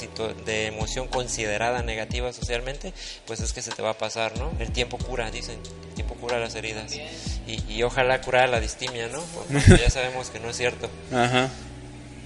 de 0.46 0.66
emoción 0.66 1.08
considerada 1.08 1.82
negativa 1.82 2.32
socialmente, 2.32 2.94
pues 3.26 3.40
es 3.40 3.52
que 3.52 3.60
se 3.60 3.70
te 3.70 3.82
va 3.82 3.90
a 3.90 3.98
pasar, 3.98 4.38
¿no? 4.38 4.50
El 4.58 4.72
tiempo 4.72 4.96
cura, 4.96 5.30
dicen, 5.30 5.58
el 5.88 5.94
tiempo 5.94 6.14
cura 6.14 6.38
las 6.38 6.54
heridas. 6.54 6.96
Y, 7.46 7.62
y 7.68 7.82
ojalá 7.82 8.20
cura 8.22 8.46
la 8.46 8.60
distimia, 8.60 9.08
¿no? 9.08 9.20
Porque 9.20 9.82
ya 9.82 9.90
sabemos 9.90 10.30
que 10.30 10.40
no 10.40 10.50
es 10.50 10.56
cierto. 10.56 10.88
Ajá. 11.12 11.50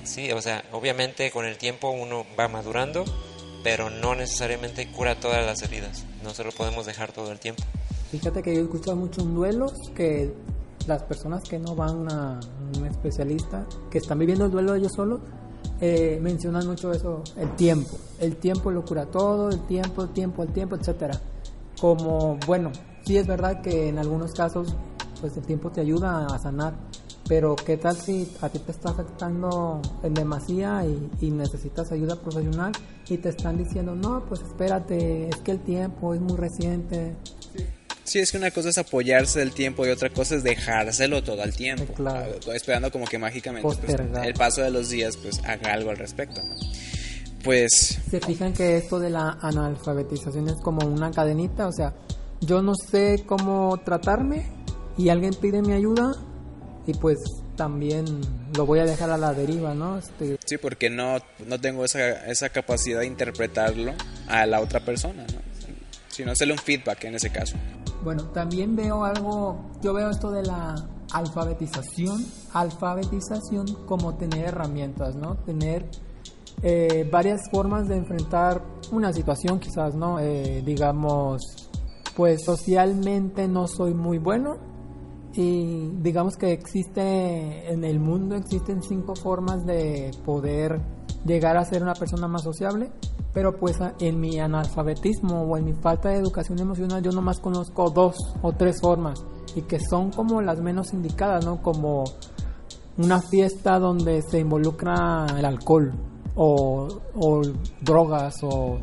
Sí, 0.05 0.33
o 0.33 0.41
sea, 0.43 0.65
obviamente 0.73 1.31
con 1.31 1.47
el 1.47 1.57
tiempo 1.57 1.91
uno 1.91 2.27
va 2.39 2.49
madurando, 2.49 3.05
pero 3.63 3.91
no 3.91 4.15
necesariamente 4.15 4.91
cura 4.91 5.19
todas 5.19 5.45
las 5.45 5.63
heridas. 5.63 6.05
No 6.23 6.31
se 6.31 6.45
lo 6.45 6.53
podemos 6.53 6.87
dejar 6.87 7.13
todo 7.13 7.33
el 7.33 7.39
tiempo. 7.39 7.63
Fíjate 8.11 8.43
que 8.43 8.55
yo 8.55 8.61
he 8.61 8.65
escuchado 8.65 8.97
mucho 8.97 9.23
en 9.23 9.35
duelos 9.35 9.73
que 9.95 10.35
las 10.87 11.03
personas 11.05 11.43
que 11.49 11.59
no 11.59 11.75
van 11.75 12.11
a 12.11 12.41
un 12.77 12.87
especialista, 12.87 13.67
que 13.91 13.99
están 13.99 14.19
viviendo 14.19 14.47
el 14.47 14.51
duelo 14.51 14.75
ellos 14.75 14.93
solos, 14.95 15.21
eh, 15.81 16.19
mencionan 16.21 16.67
mucho 16.67 16.93
eso, 16.93 17.23
el 17.37 17.55
tiempo. 17.57 17.99
El 18.21 18.37
tiempo 18.37 18.71
lo 18.71 18.85
cura 18.85 19.07
todo, 19.07 19.51
el 19.51 19.67
tiempo, 19.67 20.03
el 20.03 20.11
tiempo, 20.11 20.43
el 20.43 20.53
tiempo, 20.53 20.77
etcétera. 20.77 21.21
Como, 21.81 22.39
bueno, 22.47 22.71
sí 23.05 23.17
es 23.17 23.27
verdad 23.27 23.61
que 23.63 23.89
en 23.89 23.99
algunos 23.99 24.33
casos, 24.33 24.75
pues 25.21 25.37
el 25.37 25.45
tiempo 25.45 25.71
te 25.71 25.81
ayuda 25.81 26.27
a 26.27 26.39
sanar, 26.39 26.75
pero 27.33 27.57
¿qué 27.57 27.79
tal 27.79 27.97
si 27.97 28.31
a 28.43 28.51
ti 28.51 28.59
te 28.59 28.73
está 28.73 28.91
afectando 28.91 29.81
en 30.03 30.13
demasía 30.13 30.85
y, 30.85 31.25
y, 31.25 31.31
necesitas 31.31 31.91
ayuda 31.91 32.15
profesional 32.15 32.73
y 33.09 33.17
te 33.17 33.31
están 33.31 33.57
diciendo, 33.57 33.95
no, 33.95 34.27
pues 34.29 34.43
espérate, 34.43 35.31
es 35.31 35.37
que 35.39 35.53
el 35.53 35.61
tiempo 35.61 36.13
es 36.13 36.21
muy 36.21 36.37
reciente? 36.37 37.17
Sí, 38.05 38.19
es 38.19 38.33
que 38.33 38.37
una 38.37 38.51
cosa 38.51 38.69
es 38.69 38.77
apoyarse 38.77 39.39
del 39.39 39.53
tiempo 39.53 39.87
y 39.87 39.89
otra 39.89 40.11
cosa 40.11 40.35
es 40.35 40.43
dejárselo 40.43 41.23
todo 41.23 41.43
el 41.43 41.57
tiempo. 41.57 41.95
Claro. 41.95 42.35
Ah, 42.47 42.55
Esperando 42.55 42.93
como 42.93 43.07
que 43.07 43.17
mágicamente 43.17 43.67
pues, 43.67 43.99
el 44.25 44.35
paso 44.35 44.61
de 44.61 44.71
los 44.71 44.91
días 44.91 45.17
pues 45.17 45.43
haga 45.43 45.73
algo 45.73 45.89
al 45.89 45.97
respecto. 45.97 46.43
¿no? 46.43 46.55
Pues 47.43 47.99
Se 48.11 48.21
fijan 48.21 48.53
que 48.53 48.77
esto 48.77 48.99
de 48.99 49.09
la 49.09 49.39
analfabetización 49.41 50.51
es 50.51 50.57
como 50.57 50.87
una 50.87 51.11
cadenita, 51.11 51.67
o 51.67 51.73
sea, 51.73 51.95
yo 52.43 52.61
no 52.61 52.75
sé 52.75 53.25
cómo 53.25 53.81
tratarme 53.83 54.53
y 54.99 55.09
alguien 55.09 55.33
pide 55.33 55.63
mi 55.63 55.73
ayuda 55.73 56.15
y 56.87 56.95
pues 56.95 57.19
también 57.57 58.05
lo 58.57 58.67
voy 58.67 58.81
a 58.81 58.85
dejar 58.85 59.11
a 59.11 59.17
la 59.17 59.35
deriva, 59.35 59.75
¿no? 59.75 59.99
Este, 59.99 60.39
sí, 60.45 60.59
porque 60.59 60.91
no, 60.91 61.19
no 61.47 61.61
tengo 61.61 61.85
esa, 61.85 62.27
esa 62.27 62.49
capacidad 62.49 63.01
de 63.01 63.07
interpretarlo 63.07 63.93
a 64.29 64.47
la 64.47 64.61
otra 64.61 64.81
persona, 64.85 65.25
¿no? 65.33 65.41
Sino 66.09 66.33
hacerle 66.33 66.55
un 66.55 66.59
feedback 66.59 67.05
en 67.05 67.15
ese 67.15 67.31
caso. 67.31 67.57
Bueno, 68.03 68.25
también 68.31 68.75
veo 68.75 69.05
algo, 69.05 69.71
yo 69.81 69.95
veo 69.95 70.11
esto 70.11 70.31
de 70.31 70.43
la 70.43 70.75
alfabetización, 71.13 72.27
alfabetización 72.53 73.67
como 73.87 74.17
tener 74.17 74.47
herramientas, 74.47 75.15
¿no? 75.15 75.37
Tener 75.37 75.87
eh, 76.63 77.09
varias 77.11 77.49
formas 77.51 77.89
de 77.89 77.97
enfrentar 77.97 78.63
una 78.91 79.13
situación 79.13 79.61
quizás, 79.61 79.95
¿no? 79.95 80.19
Eh, 80.19 80.63
digamos, 80.67 81.71
pues 82.17 82.45
socialmente 82.45 83.47
no 83.47 83.69
soy 83.69 83.95
muy 83.95 84.19
bueno 84.19 84.72
y 85.35 85.89
digamos 86.03 86.37
que 86.37 86.53
existe 86.53 87.73
en 87.73 87.85
el 87.85 87.99
mundo, 87.99 88.37
existen 88.37 88.83
cinco 88.83 89.15
formas 89.17 89.65
de 89.65 90.11
poder 90.25 90.81
llegar 91.25 91.57
a 91.57 91.65
ser 91.65 91.83
una 91.83 91.95
persona 91.95 92.29
más 92.29 92.43
sociable, 92.43 92.91
pero 93.33 93.57
pues 93.57 93.79
en 94.01 94.21
mi 94.21 94.39
analfabetismo 94.39 95.43
o 95.43 95.57
en 95.57 95.65
mi 95.65 95.73
falta 95.73 96.11
de 96.11 96.17
educación 96.17 96.59
emocional 96.59 97.03
yo 97.03 97.13
nomás 97.13 97.41
conozco 97.41 97.91
dos 97.91 98.17
o 98.43 98.53
tres 98.53 98.81
formas 98.81 99.25
y 99.55 99.63
que 99.63 99.79
son 99.81 100.11
como 100.11 100.43
las 100.43 100.61
menos 100.61 100.93
indicadas, 100.93 101.45
¿no? 101.45 101.63
Como 101.63 102.05
una 102.99 103.23
fiesta 103.23 103.79
donde 103.79 104.21
se 104.23 104.41
involucra 104.41 105.27
el 105.39 105.45
alcohol 105.45 105.93
o, 106.35 106.89
o 107.15 107.43
drogas 107.81 108.43
o 108.43 108.79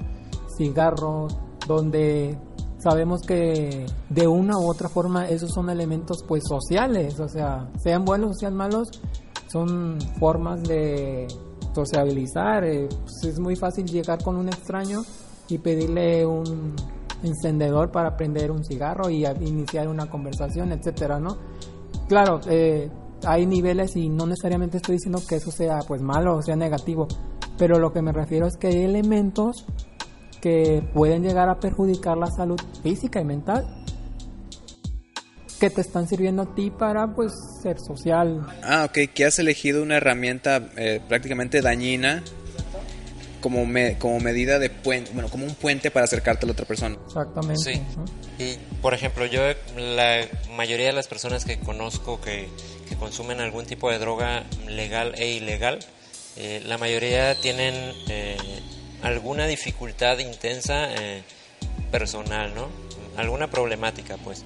cigarros, 0.58 1.38
donde 1.68 2.38
sabemos 2.80 3.22
que 3.22 3.86
de 4.10 4.28
una 4.28 4.58
u 4.58 4.70
otra 4.70 4.90
forma 4.90 5.28
esos 5.28 5.52
son 5.52 5.70
elementos 5.70 6.24
pues 6.28 6.44
sociales, 6.48 7.20
o 7.20 7.28
sea, 7.28 7.70
sean 7.82 8.06
buenos 8.06 8.32
o 8.32 8.34
sean 8.40 8.56
malos, 8.56 8.90
son 9.48 10.00
formas 10.20 10.64
de 10.64 11.28
sociabilizar, 11.74 12.64
eh, 12.64 12.88
pues, 12.90 13.24
es 13.34 13.40
muy 13.40 13.56
fácil 13.56 13.86
llegar 13.86 14.24
con 14.24 14.36
un 14.38 14.48
extraño 14.48 15.02
y 15.50 15.58
pedirle 15.58 16.26
un 16.26 16.76
encendedor 17.24 17.92
para 17.92 18.16
prender 18.16 18.52
un 18.52 18.64
cigarro 18.64 19.10
y 19.10 19.26
iniciar 19.26 19.88
una 19.88 20.10
conversación, 20.10 20.72
etcétera, 20.72 21.20
¿no? 21.20 21.38
Claro, 22.08 22.40
eh, 22.48 22.90
hay 23.26 23.46
niveles 23.46 23.96
y 23.96 24.10
no 24.10 24.26
necesariamente 24.26 24.78
estoy 24.78 24.96
diciendo 24.96 25.22
que 25.28 25.36
eso 25.36 25.52
sea 25.52 25.80
pues 25.88 26.02
malo 26.02 26.38
o 26.38 26.42
sea 26.42 26.56
negativo, 26.56 27.08
pero 27.58 27.78
lo 27.78 27.92
que 27.92 28.02
me 28.02 28.14
refiero 28.14 28.48
es 28.48 28.56
que 28.58 28.68
hay 28.68 28.84
elementos 28.84 29.66
que 30.42 30.82
pueden 30.94 31.24
llegar 31.24 31.50
a 31.50 31.60
perjudicar 31.60 32.18
la 32.18 32.28
salud 32.32 32.60
física 32.84 33.20
y 33.22 33.26
mental 33.26 33.68
que 35.60 35.70
te 35.70 35.82
están 35.82 36.08
sirviendo 36.08 36.44
a 36.44 36.56
ti 36.56 36.72
para 36.72 37.14
pues 37.14 37.34
ser 37.62 37.80
social. 37.80 38.46
Ah, 38.64 38.86
ok, 38.90 39.12
que 39.14 39.26
has 39.26 39.40
elegido 39.40 39.84
una 39.84 39.98
herramienta 39.98 40.70
eh, 40.78 41.02
prácticamente 41.10 41.62
dañina 41.62 42.24
como, 43.42 43.66
me- 43.66 43.98
como 43.98 44.20
medida 44.22 44.58
de 44.60 44.70
puente, 44.70 45.12
bueno, 45.14 45.30
como 45.30 45.46
un 45.46 45.56
puente 45.56 45.92
para 45.92 46.06
acercarte 46.06 46.46
a 46.46 46.48
la 46.48 46.54
otra 46.54 46.66
persona. 46.66 46.98
Exactamente. 47.06 47.58
Sí. 47.74 47.82
Y, 48.42 48.58
por 48.82 48.94
ejemplo, 48.94 49.26
yo, 49.26 49.42
la 49.78 50.26
mayoría 50.56 50.88
de 50.88 50.94
las 50.94 51.08
personas 51.10 51.44
que 51.44 51.60
conozco 51.60 52.22
que, 52.22 52.48
que 52.88 52.96
consumen 52.96 53.42
algún 53.42 53.66
tipo 53.66 53.92
de 53.92 54.00
droga 54.00 54.44
legal 54.68 55.14
e 55.18 55.34
ilegal, 55.34 55.80
eh, 56.38 56.62
la 56.66 56.78
mayoría 56.78 57.36
tienen 57.36 57.74
eh, 58.08 58.38
alguna 59.02 59.48
dificultad 59.48 60.18
intensa 60.20 60.94
eh, 60.96 61.24
personal, 61.92 62.54
¿no? 62.56 62.70
Alguna 63.18 63.50
problemática, 63.50 64.18
pues. 64.18 64.44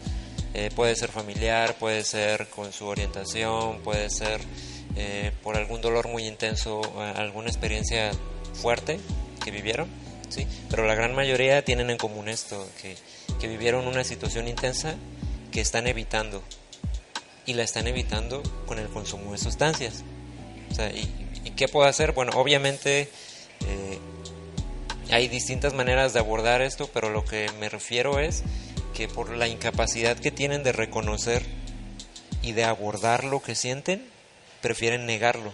Eh, 0.56 0.70
puede 0.76 0.96
ser 0.96 1.10
familiar, 1.10 1.76
puede 1.80 2.04
ser 2.04 2.48
con 2.48 2.72
su 2.72 2.86
orientación, 2.86 3.80
puede 3.80 4.12
ser 4.12 4.40
eh, 4.96 5.32
por 5.42 5.58
algún 5.58 5.82
dolor 5.82 6.08
muy 6.08 6.28
intenso, 6.28 6.82
eh, 6.98 7.14
alguna 7.16 7.50
experiencia 7.50 8.12
fuerte 8.54 9.00
que 9.44 9.50
vivieron, 9.50 9.88
¿sí? 10.30 10.46
Pero 10.70 10.86
la 10.86 10.94
gran 10.94 11.16
mayoría 11.16 11.66
tienen 11.66 11.90
en 11.90 11.98
común 11.98 12.30
esto, 12.30 12.70
que, 12.82 12.96
que 13.40 13.48
vivieron 13.48 13.88
una 13.88 14.04
situación 14.04 14.48
intensa 14.48 14.96
que 15.52 15.60
están 15.60 15.88
evitando. 15.88 16.44
Y 17.48 17.56
la 17.56 17.64
están 17.64 17.88
evitando 17.88 18.44
con 18.68 18.78
el 18.78 18.88
consumo 18.88 19.32
de 19.32 19.40
sustancias. 19.40 20.04
O 20.72 20.76
sea, 20.76 20.92
¿y, 20.92 21.10
y 21.44 21.52
qué 21.52 21.68
puedo 21.68 21.88
hacer? 21.88 22.12
Bueno, 22.12 22.32
obviamente 22.36 23.10
eh, 23.68 24.00
hay 25.14 25.28
distintas 25.28 25.76
maneras 25.76 26.14
de 26.14 26.20
abordar 26.20 26.64
esto, 26.64 26.90
pero 26.92 27.12
lo 27.12 27.24
que 27.24 27.48
me 27.60 27.70
refiero 27.70 28.18
es 28.18 28.44
que 28.96 29.08
por 29.08 29.30
la 29.30 29.48
incapacidad 29.48 30.18
que 30.18 30.32
tienen 30.32 30.64
de 30.64 30.72
reconocer 30.72 31.44
y 32.42 32.54
de 32.54 32.64
abordar 32.64 33.24
lo 33.24 33.40
que 33.40 33.54
sienten, 33.54 34.04
prefieren 34.62 35.06
negarlo 35.06 35.54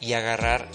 y 0.00 0.14
agarrar 0.14 0.66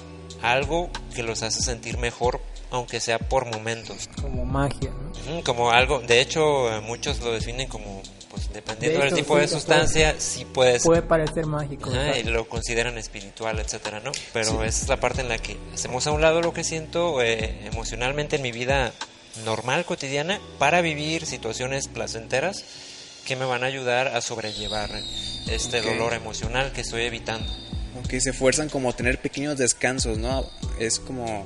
algo 0.42 0.90
que 1.14 1.24
los 1.24 1.44
hace 1.44 1.62
sentir 1.62 1.98
mejor, 1.98 2.40
aunque 2.72 3.02
sea 3.02 3.20
por 3.20 3.46
momentos. 3.46 4.10
Como 4.22 4.46
magia, 4.46 4.92
¿no? 5.28 5.44
Como 5.44 5.72
algo, 5.72 6.00
de 6.00 6.22
hecho, 6.22 6.74
eh, 6.74 6.80
muchos 6.80 7.20
lo 7.20 7.34
definen 7.34 7.68
como, 7.68 7.99
pues 8.30 8.52
dependiendo 8.54 9.00
De 9.00 9.06
del 9.06 9.14
hecho, 9.14 9.24
tipo 9.24 9.36
sí, 9.36 9.42
de 9.42 9.48
sustancia, 9.48 10.16
sí 10.20 10.46
puede 10.46 10.74
ser 10.74 10.82
Puede 10.84 11.02
parecer 11.02 11.46
mágico. 11.46 11.90
Ajá, 11.90 12.18
y 12.18 12.24
lo 12.24 12.48
consideran 12.48 12.98
espiritual, 12.98 13.60
etcétera, 13.60 14.00
¿no? 14.02 14.12
Pero 14.34 14.64
esa 14.64 14.84
es 14.84 14.88
la 14.88 15.00
parte 15.00 15.22
en 15.22 15.30
la 15.30 15.38
que 15.40 15.58
hacemos 15.74 16.06
a 16.08 16.12
un 16.12 16.22
lado 16.22 16.42
lo 16.42 16.54
que 16.54 16.64
siento 16.64 17.22
eh, 17.22 17.66
emocionalmente 17.66 18.36
en 18.36 18.42
mi 18.42 18.52
vida 18.52 18.94
normal, 19.46 19.86
cotidiana, 19.86 20.40
para 20.58 20.82
vivir 20.82 21.26
situaciones 21.26 21.88
placenteras 21.88 22.64
que 23.26 23.36
me 23.36 23.46
van 23.46 23.64
a 23.64 23.68
ayudar 23.68 24.08
a 24.10 24.22
sobrellevar 24.22 24.90
este 25.50 25.80
Ok. 25.82 25.86
dolor 25.86 26.14
emocional 26.14 26.72
que 26.72 26.82
estoy 26.82 27.04
evitando. 27.04 27.52
Ok, 28.04 28.10
se 28.20 28.30
esfuerzan 28.32 28.70
como 28.70 28.90
a 28.90 28.94
tener 28.94 29.20
pequeños 29.20 29.58
descansos, 29.58 30.18
¿no? 30.18 30.46
Es 30.80 31.00
como 31.00 31.46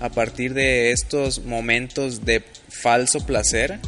a 0.00 0.08
partir 0.10 0.54
de 0.54 0.90
estos 0.92 1.44
momentos 1.44 2.24
de 2.24 2.44
falso 2.68 3.20
placer, 3.24 3.78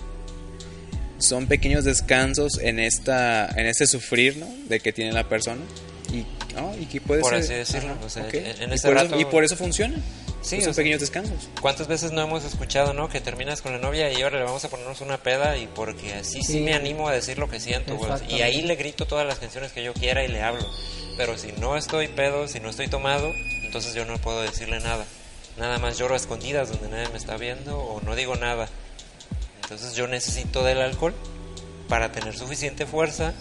son 1.18 1.46
pequeños 1.46 1.84
descansos 1.84 2.58
en 2.58 2.78
esta 2.78 3.46
en 3.56 3.66
este 3.66 3.86
sufrir, 3.86 4.36
¿no? 4.36 4.48
De 4.68 4.80
que 4.80 4.92
tiene 4.92 5.12
la 5.12 5.24
persona 5.28 5.62
y, 6.12 6.24
¿no? 6.54 6.74
y 6.78 6.86
que 6.86 7.00
puede 7.00 7.20
Por 7.22 7.32
ser- 7.32 7.42
así 7.42 7.54
decirlo, 7.54 7.92
Ajá, 7.94 8.04
o 8.04 8.08
sea, 8.10 8.22
ok. 8.24 8.34
en- 8.34 8.62
en 8.62 8.70
y, 8.70 8.74
ese 8.74 8.88
por 8.88 8.96
rato- 8.96 9.14
eso, 9.14 9.20
y 9.20 9.24
por 9.24 9.44
eso 9.44 9.56
funciona. 9.56 9.96
Sí, 10.42 10.56
Pues 10.56 10.64
son 10.66 10.74
sea, 10.74 10.82
pequeños 10.82 11.00
descansos. 11.00 11.48
¿Cuántas 11.60 11.88
veces 11.88 12.12
no 12.12 12.22
hemos 12.22 12.44
escuchado, 12.44 12.92
no? 12.92 13.08
Que 13.08 13.20
terminas 13.20 13.62
con 13.62 13.72
la 13.72 13.78
novia 13.78 14.12
y 14.12 14.22
ahora 14.22 14.38
le 14.38 14.44
vamos 14.44 14.64
a 14.64 14.68
ponernos 14.68 15.00
una 15.00 15.20
peda 15.20 15.56
y 15.56 15.66
porque 15.66 16.14
así 16.14 16.40
sí, 16.42 16.52
Sí. 16.52 16.60
me 16.60 16.72
animo 16.74 17.08
a 17.08 17.12
decir 17.12 17.36
lo 17.38 17.48
que 17.50 17.58
siento, 17.58 17.96
pues, 17.96 18.22
y 18.28 18.42
ahí 18.42 18.62
le 18.62 18.76
grito 18.76 19.06
todas 19.06 19.26
las 19.26 19.40
canciones 19.40 19.72
que 19.72 19.82
yo 19.82 19.92
quiera 19.92 20.22
y 20.22 20.28
le 20.28 20.42
hablo. 20.42 20.64
Pero 21.16 21.36
si 21.36 21.50
no 21.58 21.76
estoy 21.76 22.06
pedo, 22.08 22.46
si 22.46 22.60
no 22.60 22.70
estoy 22.70 22.86
tomado, 22.86 23.32
entonces 23.64 23.94
yo 23.94 24.04
no 24.04 24.18
puedo 24.18 24.40
decirle 24.42 24.78
nada. 24.78 25.04
Nada 25.58 25.78
más 25.78 25.98
lloro 25.98 26.14
a 26.14 26.18
escondidas 26.18 26.68
donde 26.70 26.90
nadie 26.90 27.08
me 27.08 27.18
está 27.18 27.36
viendo 27.38 27.78
o 27.80 28.00
no 28.02 28.14
digo 28.14 28.36
nada. 28.36 28.68
Entonces 29.66 29.94
yo 29.94 30.06
necesito 30.06 30.62
del 30.62 30.80
alcohol 30.80 31.12
para 31.88 32.12
tener 32.12 32.36
suficiente 32.36 32.86
fuerza 32.86 33.32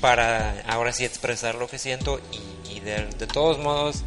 para 0.00 0.60
ahora 0.68 0.92
sí 0.92 1.04
expresar 1.04 1.56
lo 1.56 1.66
que 1.66 1.78
siento 1.78 2.20
y, 2.68 2.76
y 2.76 2.80
de, 2.80 3.06
de 3.18 3.26
todos 3.26 3.58
modos 3.58 4.04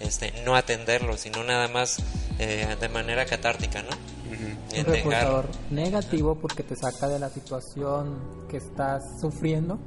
este, 0.00 0.32
no 0.44 0.56
atenderlo, 0.56 1.16
sino 1.18 1.44
nada 1.44 1.68
más 1.68 1.98
eh, 2.38 2.74
de 2.80 2.88
manera 2.88 3.26
catártica, 3.26 3.82
¿no? 3.82 3.90
Ujú. 3.90 4.44
un 4.44 4.76
En 4.78 4.86
dejar- 4.86 4.86
reforzador 4.94 5.48
negativo 5.70 6.34
porque 6.36 6.62
te 6.62 6.74
saca 6.76 7.08
de 7.08 7.18
la 7.18 7.28
situación 7.28 8.18
que 8.48 8.56
estás 8.56 9.20
sufriendo 9.20 9.78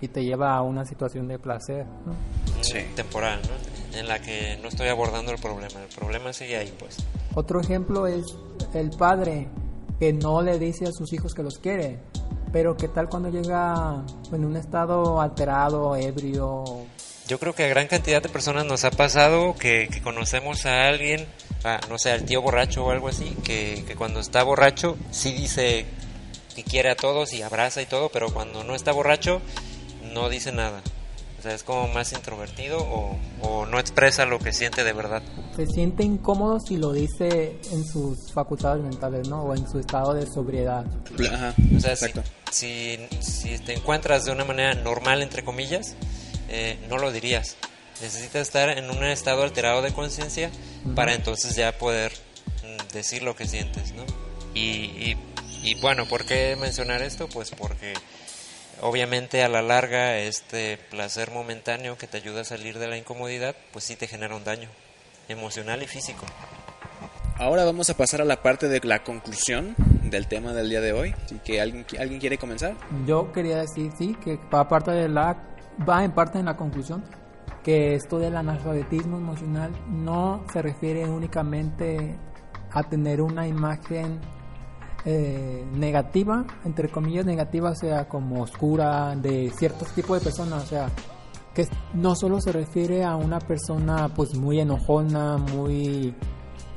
y 0.00 0.08
te 0.08 0.24
lleva 0.24 0.54
a 0.56 0.62
una 0.62 0.84
situación 0.86 1.28
de 1.28 1.38
placer. 1.38 1.84
¿no? 2.06 2.14
Sí. 2.62 2.78
temporal, 2.96 3.40
¿no? 3.42 3.98
En 3.98 4.08
la 4.08 4.20
que 4.20 4.58
no 4.62 4.68
estoy 4.68 4.88
abordando 4.88 5.32
el 5.32 5.38
problema, 5.38 5.80
el 5.82 5.94
problema 5.94 6.32
sigue 6.32 6.56
ahí, 6.56 6.74
pues. 6.78 6.96
Otro 7.34 7.60
ejemplo 7.60 8.06
es 8.06 8.24
el 8.74 8.90
padre 8.90 9.48
que 9.98 10.12
no 10.12 10.42
le 10.42 10.58
dice 10.58 10.86
a 10.86 10.92
sus 10.92 11.12
hijos 11.12 11.34
que 11.34 11.42
los 11.42 11.58
quiere, 11.58 11.98
pero 12.52 12.76
qué 12.76 12.88
tal 12.88 13.08
cuando 13.08 13.30
llega 13.30 14.04
en 14.32 14.44
un 14.44 14.56
estado 14.56 15.20
alterado, 15.20 15.96
ebrio, 15.96 16.64
Yo 17.28 17.38
creo 17.38 17.54
que 17.54 17.64
a 17.64 17.68
gran 17.68 17.88
cantidad 17.88 18.22
de 18.22 18.28
personas 18.28 18.66
nos 18.66 18.84
ha 18.84 18.90
pasado 18.90 19.54
que, 19.54 19.88
conocemos 20.02 20.66
a 20.66 20.86
alguien, 20.86 21.26
no 21.88 21.98
sé, 21.98 22.12
al 22.12 22.24
tío 22.24 22.42
borracho 22.42 22.84
o 22.84 22.90
algo 22.90 23.08
así, 23.08 23.36
que, 23.42 23.84
que 23.86 23.96
cuando 23.96 24.20
está 24.20 24.42
borracho 24.42 24.96
sí 25.10 25.32
dice 25.32 25.86
que 26.54 26.62
quiere 26.62 26.90
a 26.90 26.96
todos 26.96 27.32
y 27.32 27.42
abraza 27.42 27.82
y 27.82 27.86
todo, 27.86 28.08
pero 28.10 28.32
cuando 28.32 28.64
no 28.64 28.74
está 28.74 28.92
borracho 28.92 29.40
no 30.14 30.28
dice 30.28 30.52
nada. 30.52 30.82
O 31.38 31.42
sea, 31.42 31.54
es 31.54 31.62
como 31.62 31.86
más 31.88 32.12
introvertido 32.12 32.78
o, 32.78 33.18
o 33.42 33.66
no 33.66 33.78
expresa 33.78 34.24
lo 34.24 34.38
que 34.38 34.52
siente 34.52 34.84
de 34.84 34.92
verdad. 34.92 35.22
Se 35.54 35.66
siente 35.66 36.02
incómodo 36.02 36.58
si 36.60 36.76
lo 36.76 36.92
dice 36.92 37.60
en 37.72 37.84
sus 37.84 38.32
facultades 38.32 38.82
mentales, 38.82 39.28
¿no? 39.28 39.42
O 39.42 39.54
en 39.54 39.68
su 39.68 39.78
estado 39.78 40.14
de 40.14 40.26
sobriedad. 40.26 40.84
Ajá, 41.32 41.54
O 41.76 41.80
sea, 41.80 41.94
si, 41.94 42.04
exacto. 42.06 42.22
si, 42.50 42.98
si 43.20 43.58
te 43.58 43.74
encuentras 43.74 44.24
de 44.24 44.32
una 44.32 44.44
manera 44.44 44.74
normal, 44.74 45.22
entre 45.22 45.44
comillas, 45.44 45.94
eh, 46.48 46.78
no 46.88 46.98
lo 46.98 47.12
dirías. 47.12 47.56
Necesitas 48.00 48.42
estar 48.42 48.68
en 48.70 48.90
un 48.90 49.04
estado 49.04 49.42
alterado 49.42 49.82
de 49.82 49.92
conciencia 49.92 50.50
para 50.94 51.14
entonces 51.14 51.54
ya 51.56 51.76
poder 51.78 52.12
mm, 52.62 52.92
decir 52.92 53.22
lo 53.22 53.34
que 53.36 53.46
sientes, 53.46 53.92
¿no? 53.94 54.04
Y, 54.54 54.60
y, 54.60 55.16
y 55.62 55.74
bueno, 55.80 56.06
¿por 56.06 56.24
qué 56.24 56.56
mencionar 56.60 57.02
esto? 57.02 57.28
Pues 57.28 57.50
porque 57.50 57.94
obviamente 58.80 59.42
a 59.42 59.48
la 59.48 59.62
larga 59.62 60.18
este 60.18 60.78
placer 60.90 61.30
momentáneo 61.30 61.96
que 61.96 62.06
te 62.06 62.18
ayuda 62.18 62.42
a 62.42 62.44
salir 62.44 62.78
de 62.78 62.88
la 62.88 62.96
incomodidad, 62.96 63.54
pues 63.72 63.84
sí 63.84 63.96
te 63.96 64.06
genera 64.06 64.36
un 64.36 64.44
daño 64.44 64.68
emocional 65.28 65.82
y 65.82 65.86
físico. 65.86 66.24
Ahora 67.38 67.64
vamos 67.64 67.90
a 67.90 67.96
pasar 67.96 68.22
a 68.22 68.24
la 68.24 68.42
parte 68.42 68.68
de 68.68 68.80
la 68.80 69.02
conclusión 69.02 69.74
del 70.04 70.26
tema 70.26 70.52
del 70.52 70.70
día 70.70 70.80
de 70.80 70.92
hoy. 70.92 71.14
Así 71.24 71.38
que 71.44 71.60
alguien, 71.60 71.84
alguien 71.98 72.18
quiere 72.18 72.38
comenzar. 72.38 72.74
Yo 73.06 73.30
quería 73.32 73.58
decir, 73.58 73.92
sí, 73.98 74.16
que 74.24 74.38
va 74.52 74.68
parte 74.68 74.90
de 74.92 75.08
la 75.08 75.36
va 75.86 76.02
en 76.04 76.12
parte 76.12 76.38
en 76.38 76.46
la 76.46 76.56
conclusión 76.56 77.04
que 77.62 77.94
esto 77.94 78.18
del 78.18 78.36
analfabetismo 78.36 79.16
emocional 79.16 79.72
no 79.88 80.44
se 80.52 80.62
refiere 80.62 81.04
únicamente 81.04 82.16
a 82.70 82.84
tener 82.84 83.20
una 83.20 83.46
imagen 83.46 84.20
eh, 85.08 85.64
negativa, 85.72 86.44
entre 86.64 86.88
comillas 86.88 87.24
negativa, 87.24 87.72
sea, 87.76 88.08
como 88.08 88.42
oscura 88.42 89.14
de 89.14 89.52
ciertos 89.56 89.92
tipos 89.92 90.18
de 90.18 90.24
personas, 90.24 90.64
o 90.64 90.66
sea, 90.66 90.90
que 91.54 91.64
no 91.94 92.16
solo 92.16 92.40
se 92.40 92.50
refiere 92.50 93.04
a 93.04 93.14
una 93.14 93.38
persona 93.38 94.12
pues 94.12 94.34
muy 94.34 94.58
enojona, 94.58 95.38
muy 95.38 96.12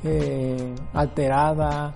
eh, 0.04 0.74
alterada. 0.92 1.92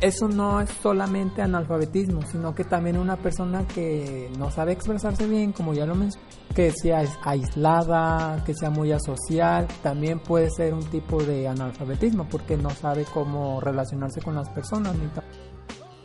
Eso 0.00 0.26
no 0.28 0.60
es 0.60 0.68
solamente 0.82 1.42
analfabetismo, 1.42 2.22
sino 2.22 2.56
que 2.56 2.64
también 2.64 2.98
una 2.98 3.16
persona 3.16 3.64
que 3.66 4.30
no 4.36 4.50
sabe 4.50 4.72
expresarse 4.72 5.28
bien, 5.28 5.52
como 5.52 5.74
ya 5.74 5.86
lo 5.86 5.94
mencioné, 5.94 6.26
que 6.56 6.72
sea 6.72 7.04
aislada, 7.22 8.42
que 8.44 8.52
sea 8.52 8.70
muy 8.70 8.90
asocial, 8.90 9.68
también 9.82 10.18
puede 10.18 10.50
ser 10.50 10.74
un 10.74 10.84
tipo 10.86 11.22
de 11.22 11.46
analfabetismo 11.46 12.28
porque 12.28 12.56
no 12.56 12.70
sabe 12.70 13.04
cómo 13.14 13.60
relacionarse 13.60 14.20
con 14.20 14.34
las 14.34 14.48
personas 14.50 14.96
ni 14.96 15.06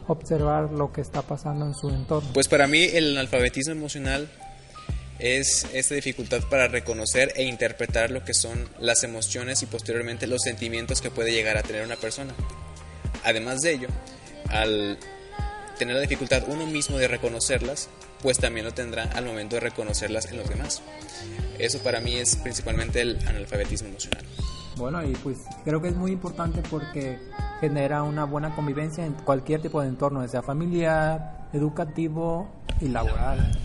observar 0.07 0.71
lo 0.71 0.91
que 0.91 1.01
está 1.01 1.21
pasando 1.21 1.65
en 1.65 1.73
su 1.73 1.89
entorno. 1.89 2.29
Pues 2.33 2.47
para 2.47 2.67
mí 2.67 2.83
el 2.83 3.17
analfabetismo 3.17 3.73
emocional 3.73 4.29
es 5.19 5.65
esta 5.73 5.95
dificultad 5.95 6.41
para 6.49 6.67
reconocer 6.67 7.31
e 7.35 7.43
interpretar 7.43 8.11
lo 8.11 8.23
que 8.23 8.33
son 8.33 8.67
las 8.79 9.03
emociones 9.03 9.61
y 9.63 9.65
posteriormente 9.65 10.27
los 10.27 10.41
sentimientos 10.41 11.01
que 11.01 11.11
puede 11.11 11.31
llegar 11.31 11.57
a 11.57 11.63
tener 11.63 11.85
una 11.85 11.95
persona. 11.95 12.33
Además 13.23 13.61
de 13.61 13.71
ello, 13.71 13.87
al 14.49 14.97
tener 15.77 15.95
la 15.95 16.01
dificultad 16.01 16.43
uno 16.47 16.65
mismo 16.65 16.97
de 16.97 17.07
reconocerlas, 17.07 17.89
pues 18.21 18.37
también 18.37 18.65
lo 18.65 18.73
tendrá 18.73 19.03
al 19.03 19.25
momento 19.25 19.55
de 19.55 19.61
reconocerlas 19.61 20.25
en 20.25 20.37
los 20.37 20.49
demás. 20.49 20.81
Eso 21.59 21.79
para 21.79 21.99
mí 21.99 22.15
es 22.15 22.35
principalmente 22.37 23.01
el 23.01 23.19
analfabetismo 23.27 23.89
emocional. 23.89 24.25
Bueno, 24.77 25.03
y 25.03 25.13
pues 25.15 25.39
creo 25.63 25.81
que 25.81 25.89
es 25.89 25.95
muy 25.95 26.11
importante 26.11 26.61
porque 26.69 27.19
genera 27.61 28.03
una 28.03 28.25
buena 28.25 28.55
convivencia 28.55 29.05
en 29.05 29.13
cualquier 29.13 29.61
tipo 29.61 29.81
de 29.81 29.87
entorno, 29.87 30.27
sea 30.27 30.41
familiar, 30.41 31.47
educativo 31.53 32.49
y 32.81 32.87
laboral. 32.87 33.59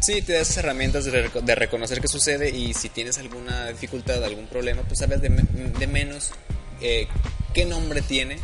Sí, 0.00 0.20
te 0.22 0.34
das 0.34 0.54
herramientas 0.58 1.04
de, 1.06 1.30
de 1.30 1.54
reconocer 1.54 2.00
qué 2.00 2.08
sucede 2.08 2.50
y 2.50 2.74
si 2.74 2.88
tienes 2.90 3.16
alguna 3.18 3.68
dificultad, 3.68 4.22
algún 4.24 4.46
problema, 4.48 4.82
pues 4.82 4.98
sabes 4.98 5.22
de, 5.22 5.30
me- 5.30 5.42
de 5.44 5.86
menos 5.86 6.32
eh, 6.82 7.08
qué 7.54 7.64
nombre 7.64 8.02
tiene 8.02 8.36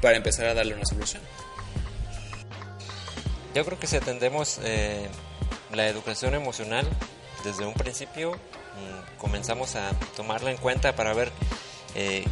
para 0.00 0.16
empezar 0.16 0.46
a 0.46 0.54
darle 0.54 0.74
una 0.74 0.86
solución. 0.86 1.22
Yo 3.54 3.64
creo 3.64 3.78
que 3.78 3.86
si 3.88 3.96
atendemos 3.96 4.60
eh, 4.62 5.08
la 5.74 5.86
educación 5.88 6.34
emocional 6.34 6.86
desde 7.44 7.66
un 7.66 7.74
principio, 7.74 8.32
comenzamos 9.18 9.76
a 9.76 9.90
tomarla 10.16 10.50
en 10.50 10.56
cuenta 10.56 10.94
para 10.96 11.14
ver 11.14 11.32
eh, 11.94 12.24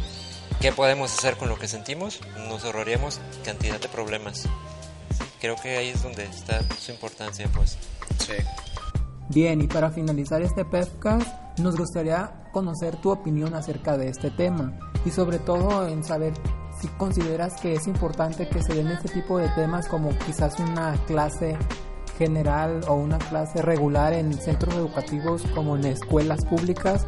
qué 0.59 0.71
podemos 0.71 1.13
hacer 1.17 1.37
con 1.37 1.49
lo 1.49 1.57
que 1.57 1.67
sentimos, 1.67 2.19
nos 2.47 2.63
ahorraríamos 2.65 3.19
cantidad 3.43 3.79
de 3.79 3.87
problemas. 3.89 4.47
Creo 5.39 5.55
que 5.55 5.77
ahí 5.77 5.89
es 5.89 6.03
donde 6.03 6.25
está 6.25 6.61
su 6.77 6.91
importancia, 6.91 7.47
pues. 7.53 7.77
Sí. 8.19 8.33
Bien, 9.29 9.61
y 9.61 9.67
para 9.67 9.91
finalizar 9.91 10.41
este 10.41 10.65
podcast, 10.65 11.27
nos 11.59 11.77
gustaría 11.77 12.49
conocer 12.51 12.95
tu 12.97 13.11
opinión 13.11 13.53
acerca 13.53 13.97
de 13.97 14.09
este 14.09 14.31
tema 14.31 14.73
y 15.05 15.11
sobre 15.11 15.39
todo 15.39 15.87
en 15.87 16.03
saber 16.03 16.33
si 16.81 16.87
consideras 16.87 17.59
que 17.61 17.73
es 17.73 17.87
importante 17.87 18.47
que 18.47 18.63
se 18.63 18.73
den 18.73 18.87
este 18.87 19.09
tipo 19.09 19.37
de 19.37 19.49
temas 19.49 19.87
como 19.87 20.17
quizás 20.19 20.59
una 20.59 20.97
clase 21.05 21.57
general 22.19 22.81
o 22.87 22.93
una 22.93 23.17
clase 23.17 23.63
regular 23.63 24.13
en 24.13 24.33
centros 24.33 24.75
educativos 24.75 25.41
como 25.55 25.75
en 25.75 25.85
escuelas 25.85 26.45
públicas 26.45 27.07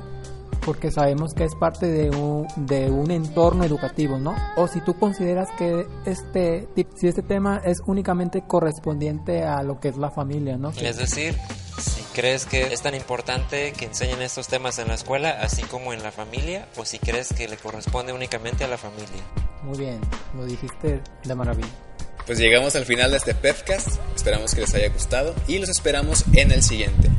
porque 0.66 0.92
sabemos 0.92 1.34
que 1.34 1.44
es 1.44 1.56
parte 1.56 1.88
de 1.88 2.10
un, 2.12 2.48
de 2.56 2.90
un 2.90 3.12
entorno 3.12 3.64
educativo, 3.64 4.20
¿no? 4.20 4.36
O 4.56 4.68
si 4.68 4.80
tú 4.82 4.98
consideras 4.98 5.50
que 5.58 5.88
este, 6.06 6.68
si 6.96 7.08
este 7.08 7.24
tema 7.24 7.62
es 7.66 7.82
únicamente 7.86 8.44
correspondiente 8.46 9.44
a 9.44 9.64
lo 9.64 9.80
que 9.80 9.90
es 9.90 9.98
la 9.98 10.12
familia, 10.12 10.58
¿no? 10.58 10.70
Es 10.70 10.98
decir, 10.98 11.36
si 11.80 12.02
crees 12.14 12.46
que 12.46 12.74
es 12.74 12.82
tan 12.82 12.96
importante 12.96 13.74
que 13.74 13.86
enseñen 13.86 14.22
estos 14.22 14.48
temas 14.48 14.78
en 14.80 14.88
la 14.88 14.94
escuela, 14.94 15.38
así 15.42 15.64
como 15.64 15.94
en 15.94 16.04
la 16.04 16.12
familia, 16.12 16.68
o 16.78 16.86
si 16.86 17.00
crees 17.00 17.34
que 17.34 17.48
le 17.48 17.58
corresponde 17.58 18.14
únicamente 18.14 18.64
a 18.64 18.68
la 18.68 18.78
familia. 18.78 19.24
Muy 19.64 19.78
bien, 19.78 20.00
lo 20.36 20.46
dijiste 20.46 21.02
de 21.24 21.36
maravilla. 21.36 21.91
Pues 22.32 22.40
llegamos 22.40 22.78
al 22.78 22.86
final 22.86 23.12
de 23.12 23.18
este 23.18 23.36
podcast. 23.36 24.00
Esperamos 24.16 24.56
que 24.56 24.62
les 24.62 24.74
haya 24.74 24.88
gustado 24.88 25.36
y 25.50 25.60
los 25.60 25.68
esperamos 25.68 26.24
en 26.32 26.54
el 26.54 26.64
siguiente. 26.64 27.10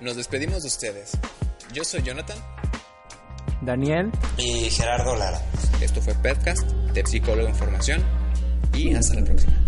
Nos 0.00 0.16
despedimos 0.16 0.62
de 0.62 0.66
ustedes. 0.66 1.12
Yo 1.72 1.84
soy 1.84 2.02
Jonathan. 2.02 2.36
Daniel, 3.60 4.10
Y 4.38 4.68
Gerardo 4.68 5.14
Lara. 5.14 5.40
Esto 5.80 6.02
fue 6.02 6.14
Podcast 6.14 6.68
de 6.92 7.06
Psicólogo 7.06 7.46
en 7.46 7.54
Formación 7.54 8.02
y 8.74 8.92
hasta 8.92 9.14
la 9.14 9.24
próxima. 9.24 9.61